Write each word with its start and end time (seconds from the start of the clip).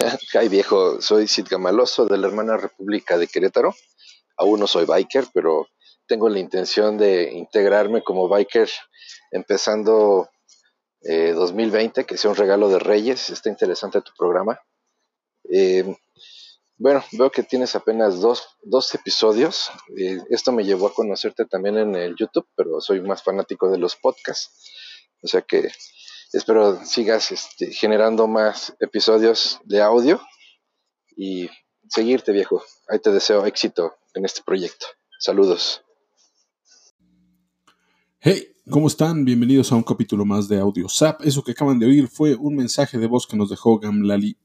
Hi 0.32 0.48
viejo, 0.48 1.00
soy 1.02 1.28
Sid 1.28 1.46
Gamaloso 1.50 2.06
de 2.06 2.16
la 2.16 2.26
hermana 2.26 2.56
República 2.56 3.18
de 3.18 3.26
Querétaro. 3.26 3.74
Aún 4.38 4.60
no 4.60 4.66
soy 4.66 4.86
biker, 4.86 5.26
pero 5.34 5.68
tengo 6.06 6.28
la 6.28 6.38
intención 6.38 6.96
de 6.96 7.30
integrarme 7.32 8.02
como 8.02 8.28
biker 8.28 8.70
empezando 9.30 10.30
2020, 11.02 12.00
eh, 12.00 12.04
que 12.04 12.16
sea 12.16 12.30
un 12.30 12.36
regalo 12.36 12.68
de 12.68 12.78
Reyes. 12.78 13.30
Está 13.30 13.50
interesante 13.50 14.00
tu 14.00 14.12
programa. 14.16 14.60
Eh, 15.52 15.84
bueno, 16.78 17.04
veo 17.12 17.30
que 17.30 17.42
tienes 17.42 17.76
apenas 17.76 18.20
dos, 18.20 18.56
dos 18.62 18.94
episodios. 18.94 19.70
Eh, 19.98 20.18
esto 20.30 20.52
me 20.52 20.64
llevó 20.64 20.86
a 20.86 20.94
conocerte 20.94 21.44
también 21.44 21.76
en 21.76 21.94
el 21.94 22.16
YouTube, 22.16 22.48
pero 22.56 22.80
soy 22.80 23.02
más 23.02 23.22
fanático 23.22 23.70
de 23.70 23.78
los 23.78 23.96
podcasts. 23.96 24.72
O 25.22 25.28
sea 25.28 25.42
que 25.42 25.70
espero 26.32 26.84
sigas 26.84 27.32
este, 27.32 27.72
generando 27.72 28.28
más 28.28 28.74
episodios 28.80 29.60
de 29.64 29.82
audio 29.82 30.20
y 31.16 31.48
seguirte, 31.88 32.32
viejo. 32.32 32.62
Ahí 32.88 33.00
te 33.00 33.10
deseo 33.10 33.44
éxito 33.46 33.94
en 34.14 34.24
este 34.24 34.42
proyecto. 34.44 34.86
Saludos. 35.18 35.82
Hey, 38.20 38.54
¿cómo 38.70 38.86
están? 38.86 39.24
Bienvenidos 39.24 39.72
a 39.72 39.76
un 39.76 39.82
capítulo 39.82 40.24
más 40.24 40.48
de 40.48 40.60
Audio 40.60 40.88
Zap. 40.88 41.22
Eso 41.24 41.42
que 41.42 41.52
acaban 41.52 41.78
de 41.78 41.86
oír 41.86 42.08
fue 42.08 42.34
un 42.36 42.54
mensaje 42.54 42.98
de 42.98 43.06
voz 43.06 43.26
que 43.26 43.36
nos 43.36 43.50
dejó 43.50 43.78
Gamlali, 43.78 44.36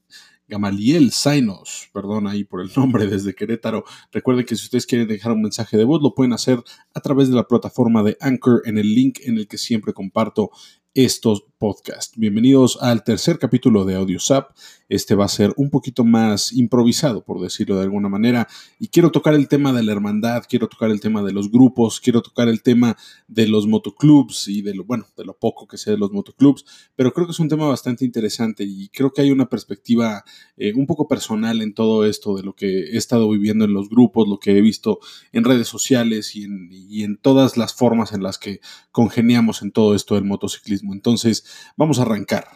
Gamaliel 0.48 1.12
Zainos, 1.12 1.88
perdón 1.92 2.26
ahí 2.26 2.44
por 2.44 2.60
el 2.60 2.70
nombre 2.76 3.06
desde 3.06 3.34
Querétaro. 3.34 3.84
Recuerden 4.10 4.44
que 4.44 4.56
si 4.56 4.64
ustedes 4.64 4.86
quieren 4.86 5.06
dejar 5.06 5.32
un 5.32 5.42
mensaje 5.42 5.76
de 5.76 5.84
voz, 5.84 6.02
lo 6.02 6.14
pueden 6.14 6.32
hacer 6.32 6.62
a 6.94 7.00
través 7.00 7.28
de 7.28 7.36
la 7.36 7.46
plataforma 7.46 8.02
de 8.02 8.16
Anchor 8.20 8.62
en 8.64 8.78
el 8.78 8.92
link 8.92 9.20
en 9.22 9.38
el 9.38 9.46
que 9.46 9.58
siempre 9.58 9.92
comparto 9.92 10.50
estos 10.96 11.44
podcasts. 11.58 12.16
Bienvenidos 12.16 12.78
al 12.80 13.02
tercer 13.02 13.38
capítulo 13.38 13.84
de 13.84 13.94
AudioSap. 13.94 14.50
Este 14.88 15.14
va 15.14 15.24
a 15.24 15.28
ser 15.28 15.52
un 15.56 15.70
poquito 15.70 16.04
más 16.04 16.52
improvisado, 16.52 17.24
por 17.24 17.40
decirlo 17.40 17.76
de 17.76 17.82
alguna 17.82 18.08
manera. 18.08 18.46
Y 18.78 18.88
quiero 18.88 19.10
tocar 19.10 19.34
el 19.34 19.48
tema 19.48 19.72
de 19.72 19.82
la 19.82 19.92
hermandad, 19.92 20.44
quiero 20.48 20.68
tocar 20.68 20.90
el 20.90 21.00
tema 21.00 21.22
de 21.22 21.32
los 21.32 21.50
grupos, 21.50 22.00
quiero 22.00 22.22
tocar 22.22 22.48
el 22.48 22.62
tema 22.62 22.96
de 23.26 23.48
los 23.48 23.66
motoclubs 23.66 24.48
y 24.48 24.62
de 24.62 24.74
lo, 24.74 24.84
bueno, 24.84 25.06
de 25.16 25.24
lo 25.24 25.36
poco 25.38 25.66
que 25.66 25.78
sé 25.78 25.92
de 25.92 25.98
los 25.98 26.12
motoclubs. 26.12 26.64
Pero 26.94 27.12
creo 27.12 27.26
que 27.26 27.32
es 27.32 27.40
un 27.40 27.48
tema 27.48 27.66
bastante 27.66 28.04
interesante 28.04 28.64
y 28.64 28.88
creo 28.88 29.12
que 29.12 29.22
hay 29.22 29.30
una 29.30 29.48
perspectiva 29.48 30.24
eh, 30.56 30.74
un 30.74 30.86
poco 30.86 31.08
personal 31.08 31.62
en 31.62 31.74
todo 31.74 32.04
esto 32.04 32.36
de 32.36 32.42
lo 32.42 32.54
que 32.54 32.92
he 32.92 32.96
estado 32.96 33.28
viviendo 33.30 33.64
en 33.64 33.72
los 33.72 33.88
grupos, 33.88 34.28
lo 34.28 34.38
que 34.38 34.56
he 34.56 34.60
visto 34.60 35.00
en 35.32 35.44
redes 35.44 35.68
sociales 35.68 36.36
y 36.36 36.44
en, 36.44 36.68
y 36.70 37.02
en 37.02 37.16
todas 37.16 37.56
las 37.56 37.74
formas 37.74 38.12
en 38.12 38.22
las 38.22 38.38
que 38.38 38.60
congeniamos 38.92 39.62
en 39.62 39.72
todo 39.72 39.94
esto 39.94 40.14
del 40.14 40.24
motociclismo. 40.24 40.92
Entonces, 40.92 41.45
Vamos 41.76 41.98
a 41.98 42.02
arrancar. 42.02 42.46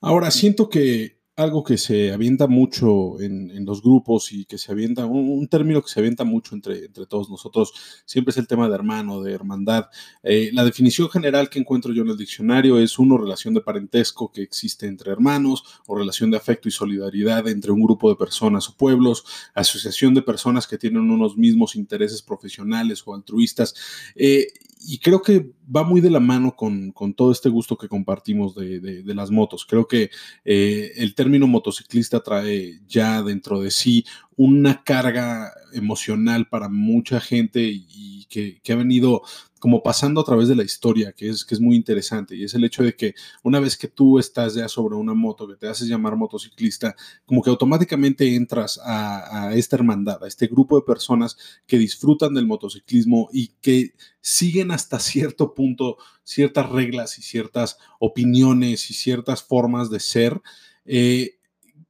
Ahora, 0.00 0.30
siento 0.30 0.68
que 0.68 1.18
algo 1.38 1.62
que 1.62 1.78
se 1.78 2.12
avienta 2.12 2.48
mucho 2.48 3.20
en, 3.20 3.64
los 3.64 3.80
grupos 3.80 4.32
y 4.32 4.44
que 4.44 4.58
se 4.58 4.72
avienta, 4.72 5.06
un, 5.06 5.46
término 5.46 5.80
que 5.82 5.88
se 5.88 6.00
avienta 6.00 6.24
mucho 6.24 6.56
entre, 6.56 6.88
todos 7.08 7.30
nosotros, 7.30 7.72
siempre 8.06 8.30
es 8.30 8.38
el 8.38 8.48
tema 8.48 8.68
de 8.68 8.74
hermano, 8.74 9.22
de 9.22 9.34
hermandad. 9.34 9.86
Eh, 10.24 10.50
la 10.52 10.64
definición 10.64 11.08
general 11.08 11.48
que 11.48 11.60
encuentro 11.60 11.92
yo 11.92 12.02
en 12.02 12.08
el 12.08 12.16
diccionario 12.16 12.78
es 12.78 12.98
uno, 12.98 13.18
relación 13.18 13.54
de 13.54 13.60
parentesco 13.60 14.32
que 14.32 14.42
existe 14.42 14.86
entre 14.86 15.12
hermanos, 15.12 15.62
o 15.86 15.96
relación 15.96 16.32
de 16.32 16.38
afecto 16.38 16.68
y 16.68 16.72
solidaridad 16.72 17.46
entre 17.46 17.70
un 17.70 17.82
grupo 17.82 18.08
de 18.08 18.16
personas 18.16 18.68
o 18.68 18.76
pueblos, 18.76 19.24
asociación 19.54 20.14
de 20.14 20.22
personas 20.22 20.66
que 20.66 20.78
tienen 20.78 21.08
unos 21.08 21.36
mismos 21.36 21.76
intereses 21.76 22.20
profesionales 22.20 23.02
o 23.06 23.14
altruistas. 23.14 23.76
Eh, 24.16 24.48
y 24.80 24.98
creo 24.98 25.22
que 25.22 25.50
va 25.74 25.82
muy 25.84 26.00
de 26.00 26.10
la 26.10 26.20
mano 26.20 26.54
con, 26.56 26.92
todo 27.14 27.32
este 27.32 27.48
gusto 27.48 27.76
que 27.76 27.88
compartimos 27.88 28.54
de, 28.54 29.02
las 29.06 29.30
motos. 29.30 29.66
Creo 29.66 29.86
que 29.86 30.10
eh, 30.44 30.92
el 30.96 31.14
término 31.14 31.46
motociclista 31.46 32.20
trae 32.20 32.80
ya 32.86 33.22
dentro 33.22 33.60
de 33.60 33.70
sí 33.70 34.04
una 34.36 34.82
carga 34.84 35.52
emocional 35.72 36.48
para 36.48 36.68
mucha 36.68 37.20
gente 37.20 37.60
y 37.62 38.26
que, 38.28 38.60
que 38.62 38.72
ha 38.72 38.76
venido 38.76 39.22
como 39.58 39.82
pasando 39.82 40.20
a 40.20 40.24
través 40.24 40.48
de 40.48 40.56
la 40.56 40.62
historia, 40.62 41.12
que 41.12 41.28
es, 41.28 41.44
que 41.44 41.54
es 41.54 41.60
muy 41.60 41.76
interesante, 41.76 42.36
y 42.36 42.44
es 42.44 42.54
el 42.54 42.64
hecho 42.64 42.82
de 42.82 42.94
que 42.94 43.14
una 43.42 43.60
vez 43.60 43.76
que 43.76 43.88
tú 43.88 44.18
estás 44.18 44.54
ya 44.54 44.68
sobre 44.68 44.96
una 44.96 45.14
moto, 45.14 45.48
que 45.48 45.56
te 45.56 45.68
haces 45.68 45.88
llamar 45.88 46.16
motociclista, 46.16 46.94
como 47.26 47.42
que 47.42 47.50
automáticamente 47.50 48.34
entras 48.34 48.80
a, 48.84 49.52
esta 49.54 49.76
hermandad, 49.76 50.22
a 50.22 50.28
este 50.28 50.46
grupo 50.46 50.76
de 50.76 50.86
personas 50.86 51.36
que 51.66 51.78
disfrutan 51.78 52.34
del 52.34 52.46
motociclismo 52.46 53.28
y 53.32 53.48
que 53.60 53.94
siguen 54.20 54.70
hasta 54.70 54.98
cierto 55.00 55.54
punto 55.54 55.96
ciertas 56.24 56.68
reglas 56.68 57.18
y 57.18 57.22
ciertas 57.22 57.78
opiniones 57.98 58.90
y 58.90 58.94
ciertas 58.94 59.42
formas 59.42 59.90
de 59.90 60.00
ser. 60.00 60.40
Eh, 60.84 61.37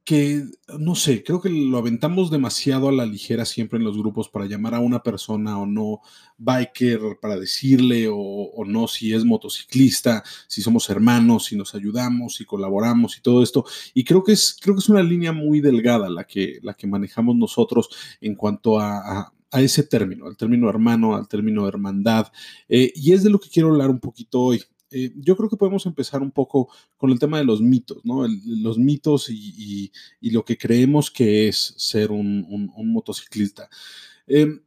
que, 0.09 0.43
no 0.79 0.95
sé, 0.95 1.23
creo 1.23 1.39
que 1.39 1.51
lo 1.51 1.77
aventamos 1.77 2.31
demasiado 2.31 2.89
a 2.89 2.91
la 2.91 3.05
ligera 3.05 3.45
siempre 3.45 3.77
en 3.77 3.85
los 3.85 3.95
grupos 3.95 4.27
para 4.27 4.47
llamar 4.47 4.73
a 4.73 4.79
una 4.79 5.03
persona 5.03 5.59
o 5.59 5.67
no 5.67 6.01
biker, 6.39 7.19
para 7.21 7.37
decirle 7.37 8.07
o, 8.11 8.51
no 8.65 8.87
si 8.87 9.13
es 9.13 9.23
motociclista, 9.23 10.23
si 10.47 10.63
somos 10.63 10.89
hermanos, 10.89 11.45
si 11.45 11.55
nos 11.55 11.75
ayudamos, 11.75 12.37
si 12.37 12.45
colaboramos 12.45 13.19
y 13.19 13.21
todo 13.21 13.43
esto. 13.43 13.65
Y 13.93 14.03
creo 14.03 14.23
que 14.23 14.31
es, 14.31 14.57
creo 14.59 14.73
que 14.73 14.79
es 14.79 14.89
una 14.89 15.03
línea 15.03 15.31
muy 15.31 15.61
delgada 15.61 16.09
la 16.09 16.23
que, 16.23 16.57
la 16.63 16.73
que 16.73 16.87
manejamos 16.87 17.35
nosotros 17.35 17.89
en 18.19 18.33
cuanto 18.33 18.79
a, 18.79 19.31
ese 19.51 19.83
término, 19.83 20.25
al 20.25 20.37
término 20.37 20.71
hermano, 20.71 21.15
al 21.15 21.27
término 21.27 21.67
hermandad. 21.67 22.31
Eh, 22.67 22.91
y 22.95 23.13
es 23.13 23.21
de 23.21 23.29
lo 23.29 23.39
que 23.39 23.49
quiero 23.49 23.69
hablar 23.69 23.91
un 23.91 23.99
poquito 23.99 24.41
hoy. 24.41 24.63
Eh, 24.91 25.11
yo 25.15 25.35
creo 25.35 25.49
que 25.49 25.57
podemos 25.57 25.85
empezar 25.85 26.21
un 26.21 26.31
poco 26.31 26.69
con 26.97 27.11
el 27.11 27.19
tema 27.19 27.37
de 27.37 27.45
los 27.45 27.61
mitos, 27.61 28.03
¿no? 28.03 28.25
los 28.27 28.77
mitos 28.77 29.29
y, 29.29 29.91
lo 30.21 30.43
que 30.43 30.57
creemos 30.57 31.11
que 31.11 31.47
es 31.47 31.73
ser 31.77 32.11
un, 32.11 32.71
motociclista. 32.77 33.69
Em, 34.27 34.61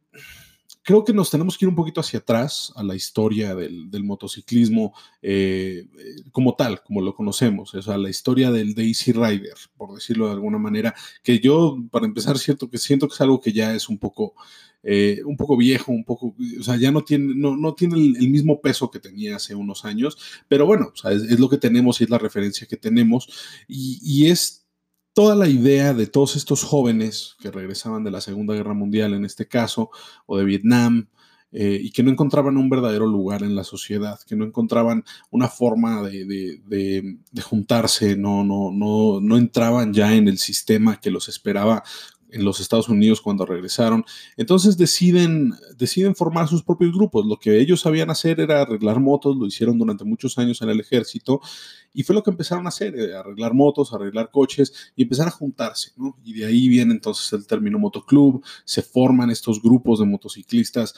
creo 0.83 1.03
que 1.03 1.13
nos 1.13 1.31
tenemos 1.31 1.57
que 1.57 1.65
ir 1.65 1.69
un 1.69 1.75
poquito 1.75 2.01
hacia 2.01 2.19
atrás 2.19 2.71
a 2.75 2.83
la 2.83 2.95
historia 2.95 3.55
del, 3.55 4.03
motociclismo 4.03 4.93
eh, 5.21 5.87
como 6.31 6.55
tal, 6.55 6.83
como 6.83 7.01
lo 7.01 7.15
conocemos, 7.15 7.73
o 7.73 7.81
sea, 7.81 7.97
la 7.97 8.09
historia 8.09 8.51
del 8.51 8.75
Daisy 8.75 9.13
Rider, 9.13 9.55
por 9.77 9.95
decirlo 9.95 10.27
de 10.27 10.33
alguna 10.33 10.57
manera, 10.57 10.93
que 11.23 11.39
yo, 11.39 11.77
para 11.89 12.05
empezar, 12.05 12.37
siento 12.37 12.69
que 12.69 12.77
siento 12.77 13.07
que 13.07 13.15
es 13.15 13.21
algo 13.21 13.39
que 13.39 13.53
ya 13.53 13.73
es 13.73 13.89
un 13.89 13.97
poco 13.97 14.35
eh, 14.85 15.21
un 15.25 15.37
poco 15.37 15.55
viejo, 15.55 15.93
un 15.93 16.03
poco, 16.03 16.35
o 16.59 16.63
sea, 16.63 16.75
ya 16.75 16.91
no 16.91 17.05
tiene, 17.05 17.33
no, 17.33 17.55
no 17.55 17.73
tiene 17.73 17.95
el, 17.95 18.29
mismo 18.29 18.59
peso 18.59 18.91
que 18.91 18.99
tenía 18.99 19.37
hace 19.37 19.55
unos 19.55 19.85
años, 19.85 20.17
pero 20.49 20.65
bueno, 20.65 20.91
o 20.93 20.97
sea, 20.97 21.11
es, 21.11 21.39
lo 21.39 21.49
que 21.49 21.57
tenemos 21.57 22.01
y 22.01 22.03
es 22.03 22.09
la 22.09 22.17
referencia 22.17 22.67
que 22.67 22.75
tenemos 22.75 23.29
y, 23.65 24.27
es 24.27 24.62
toda 25.13 25.35
la 25.35 25.47
idea 25.47 25.93
de 25.93 26.07
todos 26.07 26.35
estos 26.35 26.63
jóvenes 26.63 27.35
que 27.39 27.51
regresaban 27.51 28.03
de 28.03 28.11
la 28.11 28.21
Segunda 28.21 28.53
Guerra 28.53 28.73
Mundial 28.73 29.13
en 29.13 29.25
este 29.25 29.47
caso, 29.47 29.91
o 30.25 30.37
de 30.37 30.43
Vietnam, 30.43 31.07
eh, 31.55 31.79
y 31.79 31.91
que 31.91 32.01
no 32.01 32.09
encontraban 32.09 32.57
un 32.57 32.67
verdadero 32.67 33.05
lugar 33.05 33.43
en 33.43 33.55
la 33.55 33.63
sociedad, 33.63 34.19
que 34.27 34.35
no 34.35 34.43
encontraban 34.43 35.03
una 35.29 35.47
forma 35.47 36.01
de, 36.01 36.25
de, 36.25 37.17
de, 37.31 37.41
juntarse, 37.43 38.17
no, 38.17 38.43
no, 38.43 38.71
no, 38.71 39.21
no 39.21 39.37
entraban 39.37 39.93
ya 39.93 40.15
en 40.15 40.27
el 40.27 40.39
sistema 40.39 40.99
que 40.99 41.11
los 41.11 41.29
esperaba 41.29 41.83
en 42.33 42.43
los 42.43 42.59
Estados 42.59 42.89
Unidos 42.89 43.21
cuando 43.21 43.45
regresaron. 43.45 44.03
Entonces 44.35 44.77
deciden, 44.77 45.53
deciden 45.77 46.15
formar 46.15 46.47
sus 46.47 46.63
propios 46.63 46.91
grupos. 46.91 47.25
Lo 47.25 47.37
que 47.37 47.59
ellos 47.59 47.81
sabían 47.81 48.09
hacer 48.09 48.39
era 48.39 48.61
arreglar 48.61 48.99
motos, 48.99 49.37
lo 49.37 49.45
hicieron 49.45 49.77
durante 49.77 50.03
muchos 50.03 50.37
años 50.37 50.61
en 50.61 50.69
el 50.69 50.79
ejército 50.79 51.41
y 51.93 52.03
fue 52.03 52.15
lo 52.15 52.23
que 52.23 52.31
empezaron 52.31 52.65
a 52.65 52.69
hacer, 52.69 52.95
eh, 52.97 53.15
arreglar 53.15 53.53
motos, 53.53 53.93
arreglar 53.93 54.31
coches 54.31 54.91
y 54.95 55.03
empezar 55.03 55.27
a 55.27 55.31
juntarse. 55.31 55.91
Y 56.23 56.33
de 56.33 56.45
ahí 56.45 56.67
viene 56.67 56.93
entonces 56.93 57.31
el 57.33 57.45
término 57.45 57.79
motoclub, 57.79 58.43
se 58.65 58.81
forman 58.81 59.29
estos 59.29 59.61
grupos 59.61 59.99
de 59.99 60.05
motociclistas 60.05 60.95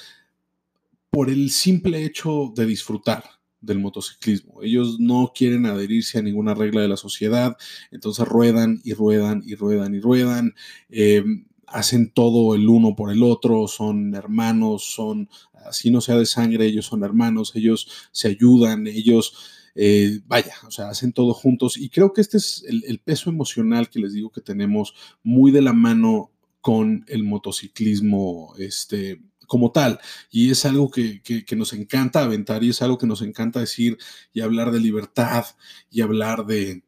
por 1.09 1.29
el 1.29 1.49
simple 1.51 2.03
hecho 2.03 2.51
de 2.55 2.65
disfrutar, 2.65 3.23
del 3.65 3.79
motociclismo. 3.79 4.61
Ellos 4.63 4.99
no 4.99 5.31
quieren 5.35 5.65
adherirse 5.65 6.19
a 6.19 6.21
ninguna 6.21 6.53
regla 6.53 6.81
de 6.81 6.87
la 6.87 6.97
sociedad, 6.97 7.57
entonces 7.91 8.27
ruedan 8.27 8.81
y 8.83 8.93
ruedan 8.93 9.43
y 9.45 9.55
ruedan 9.55 9.95
y 9.95 9.99
ruedan. 9.99 10.55
Eh, 10.89 11.23
hacen 11.67 12.11
todo 12.11 12.55
el 12.55 12.67
uno 12.69 12.95
por 12.95 13.11
el 13.11 13.23
otro, 13.23 13.67
son 13.67 14.13
hermanos, 14.15 14.93
son, 14.93 15.29
así 15.65 15.91
no 15.91 16.01
sea 16.01 16.17
de 16.17 16.25
sangre, 16.25 16.65
ellos 16.65 16.85
son 16.85 17.03
hermanos, 17.03 17.51
ellos 17.55 18.09
se 18.11 18.29
ayudan, 18.29 18.87
ellos, 18.87 19.33
eh, 19.75 20.21
vaya, 20.27 20.53
o 20.67 20.71
sea, 20.71 20.89
hacen 20.89 21.11
todo 21.11 21.33
juntos. 21.33 21.77
Y 21.77 21.89
creo 21.89 22.13
que 22.13 22.21
este 22.21 22.37
es 22.37 22.63
el, 22.67 22.83
el, 22.85 22.99
peso 22.99 23.29
emocional 23.29 23.89
que 23.89 23.99
les 23.99 24.13
digo 24.13 24.31
que 24.31 24.41
tenemos 24.41 24.93
muy 25.23 25.51
de 25.51 25.61
la 25.61 25.73
mano 25.73 26.31
con 26.61 27.05
el 27.07 27.23
motociclismo, 27.23 28.53
este, 28.57 29.21
como 29.47 29.71
tal. 29.71 29.99
Y 30.31 30.51
es 30.51 30.65
algo 30.65 30.89
que, 30.89 31.21
nos 31.55 31.73
encanta 31.73 32.23
aventar 32.23 32.63
y 32.63 32.69
es 32.69 32.81
algo 32.81 32.97
que 32.97 33.07
nos 33.07 33.21
encanta 33.21 33.59
decir 33.59 33.97
y 34.33 34.41
hablar 34.41 34.71
de 34.71 34.79
libertad 34.79 35.45
y 35.91 36.01
hablar 36.01 36.45
de, 36.45 36.83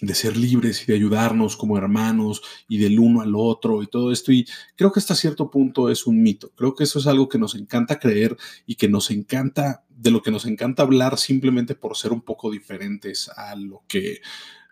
de 0.00 0.14
ser 0.14 0.36
libres 0.36 0.82
y 0.82 0.86
de 0.86 0.94
ayudarnos 0.94 1.56
como 1.56 1.76
hermanos 1.76 2.42
y 2.68 2.78
del 2.78 2.98
uno 2.98 3.20
al 3.20 3.34
otro 3.34 3.82
y 3.82 3.86
todo 3.86 4.12
esto. 4.12 4.32
Y 4.32 4.46
creo 4.76 4.92
que 4.92 5.00
hasta 5.00 5.14
cierto 5.14 5.50
punto 5.50 5.88
es 5.88 6.06
un 6.06 6.22
mito. 6.22 6.50
Creo 6.54 6.74
que 6.74 6.84
eso 6.84 6.98
es 6.98 7.06
algo 7.06 7.28
que 7.28 7.38
nos 7.38 7.54
encanta 7.54 7.98
creer 7.98 8.36
y 8.66 8.76
que 8.76 8.88
nos 8.88 9.10
encanta, 9.10 9.84
de 9.88 10.10
lo 10.10 10.22
que 10.22 10.30
nos 10.30 10.46
encanta 10.46 10.82
hablar 10.82 11.18
simplemente 11.18 11.74
por 11.74 11.96
ser 11.96 12.12
un 12.12 12.22
poco 12.22 12.50
diferentes 12.50 13.28
a 13.36 13.54
lo 13.56 13.82
que 13.86 14.20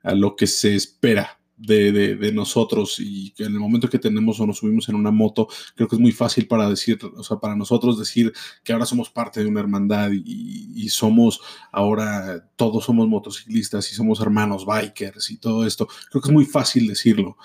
a 0.04 0.14
lo 0.14 0.36
que 0.36 0.46
se 0.46 0.76
espera 0.76 1.37
de, 1.58 2.32
nosotros 2.32 3.00
y 3.00 3.34
en 3.38 3.54
el 3.54 3.60
momento 3.60 3.88
que 3.88 3.98
tenemos 3.98 4.38
o 4.40 4.46
nos 4.46 4.58
subimos 4.58 4.88
en 4.88 4.94
una 4.94 5.10
moto, 5.10 5.48
creo 5.74 5.88
que 5.88 5.96
es 5.96 6.00
muy 6.00 6.12
fácil 6.12 6.46
para 6.46 6.68
decir, 6.68 6.98
o 7.16 7.22
sea, 7.22 7.38
para 7.38 7.56
nosotros 7.56 7.98
decir 7.98 8.32
que 8.62 8.72
ahora 8.72 8.86
somos 8.86 9.10
parte 9.10 9.40
de 9.40 9.46
una 9.46 9.60
hermandad 9.60 10.10
y, 10.12 10.88
somos 10.88 11.40
ahora, 11.70 12.48
todos 12.56 12.84
somos 12.84 13.08
motociclistas 13.08 13.92
y 13.92 13.94
somos 13.94 14.20
hermanos 14.20 14.64
bikers 14.64 15.30
y 15.30 15.36
todo 15.36 15.66
esto. 15.66 15.86
Creo 16.10 16.22
que 16.22 16.28
es 16.28 16.34
muy 16.34 16.46
fácil 16.46 16.86
decirlo, 16.86 17.36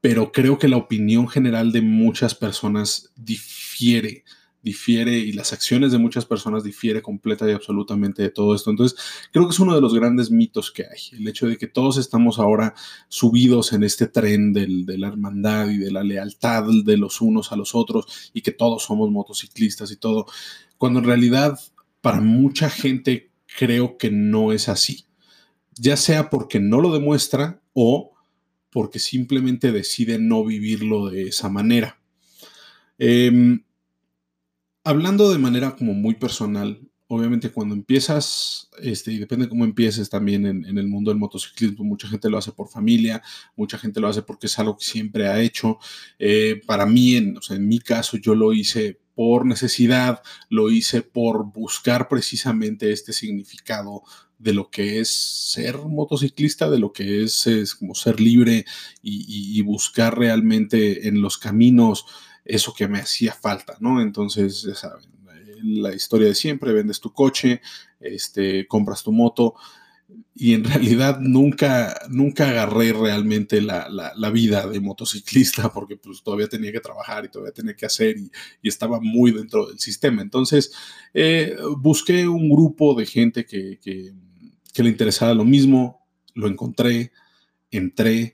pero 0.00 0.30
creo 0.30 0.58
que 0.58 0.68
la 0.68 0.76
opinión 0.76 1.28
general 1.28 1.72
de 1.72 1.80
muchas 1.80 2.34
personas 2.34 3.12
difiere 3.16 4.24
difiere 4.64 5.18
y 5.18 5.32
las 5.32 5.52
acciones 5.52 5.92
de 5.92 5.98
muchas 5.98 6.24
personas 6.24 6.64
difiere 6.64 7.02
completa 7.02 7.48
y 7.48 7.52
absolutamente 7.52 8.22
de 8.22 8.30
todo 8.30 8.54
esto. 8.54 8.70
Entonces, 8.70 8.98
creo 9.30 9.46
que 9.46 9.52
es 9.52 9.60
uno 9.60 9.74
de 9.74 9.82
los 9.82 9.94
grandes 9.94 10.30
mitos 10.30 10.72
que 10.72 10.84
hay, 10.84 11.18
el 11.18 11.28
hecho 11.28 11.46
de 11.46 11.58
que 11.58 11.66
todos 11.66 11.98
estamos 11.98 12.38
ahora 12.38 12.74
subidos 13.08 13.74
en 13.74 13.84
este 13.84 14.06
tren 14.06 14.54
de 14.54 14.98
la 14.98 15.08
hermandad 15.08 15.68
y 15.68 15.76
de 15.76 15.92
la 15.92 16.02
lealtad 16.02 16.64
de 16.84 16.96
los 16.96 17.20
unos 17.20 17.52
a 17.52 17.56
los 17.56 17.74
otros 17.74 18.30
y 18.32 18.40
que 18.40 18.52
todos 18.52 18.82
somos 18.82 19.10
motociclistas 19.10 19.92
y 19.92 19.96
todo, 19.96 20.26
cuando 20.78 21.00
en 21.00 21.04
realidad 21.04 21.60
para 22.00 22.22
mucha 22.22 22.70
gente 22.70 23.30
creo 23.58 23.98
que 23.98 24.10
no 24.10 24.52
es 24.52 24.70
así, 24.70 25.04
ya 25.74 25.98
sea 25.98 26.30
porque 26.30 26.58
no 26.58 26.80
lo 26.80 26.90
demuestra 26.90 27.60
o 27.74 28.14
porque 28.70 28.98
simplemente 28.98 29.72
decide 29.72 30.18
no 30.18 30.42
vivirlo 30.42 31.10
de 31.10 31.28
esa 31.28 31.50
manera. 31.50 32.00
Eh, 32.98 33.60
hablando 34.84 35.32
de 35.32 35.38
manera 35.38 35.74
como 35.74 35.94
muy 35.94 36.14
personal, 36.14 36.80
obviamente 37.08 37.50
cuando 37.50 37.74
empiezas, 37.74 38.70
este, 38.80 39.12
y 39.12 39.18
depende 39.18 39.48
cómo 39.48 39.64
empieces 39.64 40.08
también 40.10 40.46
en, 40.46 40.78
el 40.78 40.88
mundo 40.88 41.10
del 41.10 41.18
motociclismo, 41.18 41.84
mucha 41.84 42.08
gente 42.08 42.30
lo 42.30 42.38
hace 42.38 42.52
por 42.52 42.68
familia, 42.68 43.22
mucha 43.56 43.78
gente 43.78 44.00
lo 44.00 44.08
hace 44.08 44.22
porque 44.22 44.46
es 44.46 44.58
algo 44.58 44.76
que 44.76 44.84
siempre 44.84 45.28
ha 45.28 45.40
hecho. 45.40 45.78
Eh, 46.18 46.60
para 46.66 46.86
mí, 46.86 47.16
en, 47.16 47.38
en 47.50 47.68
mi 47.68 47.78
caso, 47.78 48.16
yo 48.16 48.34
lo 48.34 48.52
hice 48.52 49.00
por 49.14 49.46
necesidad, 49.46 50.22
lo 50.48 50.70
hice 50.70 51.02
por 51.02 51.52
buscar 51.52 52.08
precisamente 52.08 52.92
este 52.92 53.12
significado 53.12 54.02
de 54.38 54.52
lo 54.52 54.70
que 54.70 55.00
es 55.00 55.08
ser 55.08 55.78
motociclista, 55.78 56.68
de 56.68 56.78
lo 56.78 56.92
que 56.92 57.22
es, 57.22 57.76
como 57.78 57.94
ser 57.94 58.20
libre 58.20 58.64
y 59.02 59.60
buscar 59.62 60.18
realmente 60.18 61.06
en 61.08 61.22
los 61.22 61.38
caminos 61.38 62.04
eso 62.44 62.74
que 62.74 62.88
me 62.88 62.98
hacía 62.98 63.32
falta, 63.32 63.76
¿no? 63.80 64.00
Entonces, 64.00 64.62
ya 64.62 64.74
saben, 64.74 65.14
la 65.64 65.94
historia 65.94 66.28
de 66.28 66.34
siempre, 66.34 66.72
vendes 66.72 67.00
tu 67.00 67.12
coche, 67.12 67.60
este, 68.00 68.66
compras 68.66 69.02
tu 69.02 69.12
moto 69.12 69.54
y 70.34 70.54
en 70.54 70.64
realidad 70.64 71.18
nunca, 71.20 71.98
nunca 72.10 72.48
agarré 72.48 72.92
realmente 72.92 73.60
la, 73.60 73.88
vida 74.32 74.66
de 74.66 74.80
motociclista 74.80 75.68
porque 75.72 75.96
pues 75.96 76.22
todavía 76.22 76.48
tenía 76.48 76.72
que 76.72 76.80
trabajar 76.80 77.24
y 77.24 77.28
todavía 77.28 77.52
tenía 77.52 77.76
que 77.76 77.86
hacer 77.86 78.16
y, 78.18 78.30
estaba 78.68 79.00
muy 79.00 79.30
dentro 79.32 79.66
del 79.66 79.78
sistema. 79.78 80.22
Entonces, 80.22 80.72
eh, 81.14 81.56
busqué 81.78 82.28
un 82.28 82.50
grupo 82.50 82.94
de 82.94 83.06
gente 83.06 83.46
que, 83.46 83.78
que, 83.80 84.12
que 84.72 84.82
le 84.82 84.90
interesaba 84.90 85.34
lo 85.34 85.44
mismo, 85.44 86.06
lo 86.34 86.48
encontré, 86.48 87.12
entré, 87.70 88.33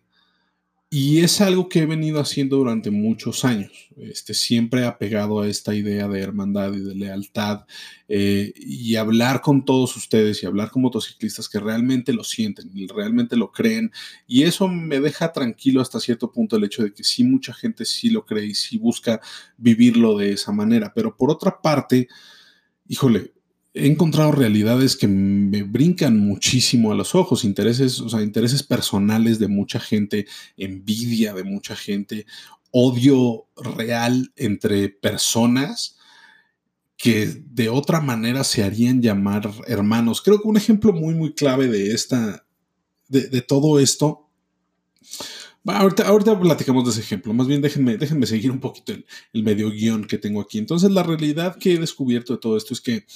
y 0.92 1.20
es 1.20 1.40
algo 1.40 1.68
que 1.68 1.78
he 1.80 1.86
venido 1.86 2.18
haciendo 2.18 2.56
durante 2.56 2.90
muchos 2.90 3.44
años, 3.44 3.70
este, 3.96 4.34
siempre 4.34 4.84
apegado 4.84 5.40
a 5.40 5.46
esta 5.46 5.72
idea 5.72 6.08
de 6.08 6.20
hermandad 6.20 6.72
y 6.72 6.80
de 6.80 6.96
lealtad 6.96 7.64
eh, 8.08 8.52
y 8.56 8.96
hablar 8.96 9.40
con 9.40 9.64
todos 9.64 9.96
ustedes 9.96 10.42
y 10.42 10.46
hablar 10.46 10.72
con 10.72 10.82
motociclistas 10.82 11.48
que 11.48 11.60
realmente 11.60 12.12
lo 12.12 12.24
sienten 12.24 12.72
y 12.74 12.88
realmente 12.88 13.36
lo 13.36 13.52
creen. 13.52 13.92
Y 14.26 14.42
eso 14.42 14.66
me 14.66 14.98
deja 14.98 15.32
tranquilo 15.32 15.80
hasta 15.80 16.00
cierto 16.00 16.32
punto 16.32 16.56
el 16.56 16.64
hecho 16.64 16.82
de 16.82 16.92
que 16.92 17.04
sí 17.04 17.22
mucha 17.22 17.54
gente 17.54 17.84
sí 17.84 18.10
lo 18.10 18.26
cree 18.26 18.46
y 18.46 18.54
sí 18.56 18.76
busca 18.76 19.20
vivirlo 19.58 20.18
de 20.18 20.32
esa 20.32 20.50
manera. 20.50 20.92
Pero 20.92 21.16
por 21.16 21.30
otra 21.30 21.62
parte, 21.62 22.08
híjole, 22.88 23.32
he 23.72 23.86
encontrado 23.86 24.32
realidades 24.32 24.96
que 24.96 25.06
me 25.06 25.62
brincan 25.62 26.18
muchísimo 26.18 26.90
a 26.90 26.94
los 26.94 27.14
ojos, 27.14 27.44
intereses, 27.44 28.00
o 28.00 28.08
sea, 28.08 28.22
intereses 28.22 28.62
personales 28.62 29.38
de 29.38 29.48
mucha 29.48 29.78
gente, 29.78 30.26
envidia 30.56 31.34
de 31.34 31.44
mucha 31.44 31.76
gente, 31.76 32.26
odio 32.72 33.46
real 33.56 34.32
entre 34.36 34.88
personas 34.88 35.98
que 36.96 37.42
de 37.46 37.68
otra 37.68 38.00
manera 38.00 38.44
se 38.44 38.62
harían 38.62 39.00
llamar 39.00 39.50
hermanos. 39.66 40.20
Creo 40.20 40.40
que 40.40 40.48
un 40.48 40.56
ejemplo 40.56 40.92
muy, 40.92 41.14
muy 41.14 41.32
clave 41.32 41.68
de 41.68 41.94
esta, 41.94 42.44
de, 43.08 43.40
todo 43.40 43.78
esto. 43.78 44.28
ahorita, 45.64 46.08
ahorita, 46.08 46.38
platicamos 46.38 46.84
de 46.84 46.90
ese 46.90 47.00
ejemplo. 47.00 47.32
Más 47.32 47.46
bien 47.46 47.62
déjenme, 47.62 47.96
déjenme 47.96 48.26
seguir 48.26 48.50
un 48.50 48.60
poquito 48.60 48.92
el, 48.92 49.06
el 49.32 49.42
medio 49.42 49.70
guion 49.70 50.04
que 50.04 50.18
tengo 50.18 50.40
aquí. 50.42 50.58
Entonces, 50.58 50.90
la 50.90 51.02
realidad 51.02 51.56
que 51.56 51.74
he 51.74 51.78
descubierto 51.78 52.34
de 52.34 52.40
todo 52.40 52.56
esto 52.56 52.74
es 52.74 52.82
que 52.82 53.06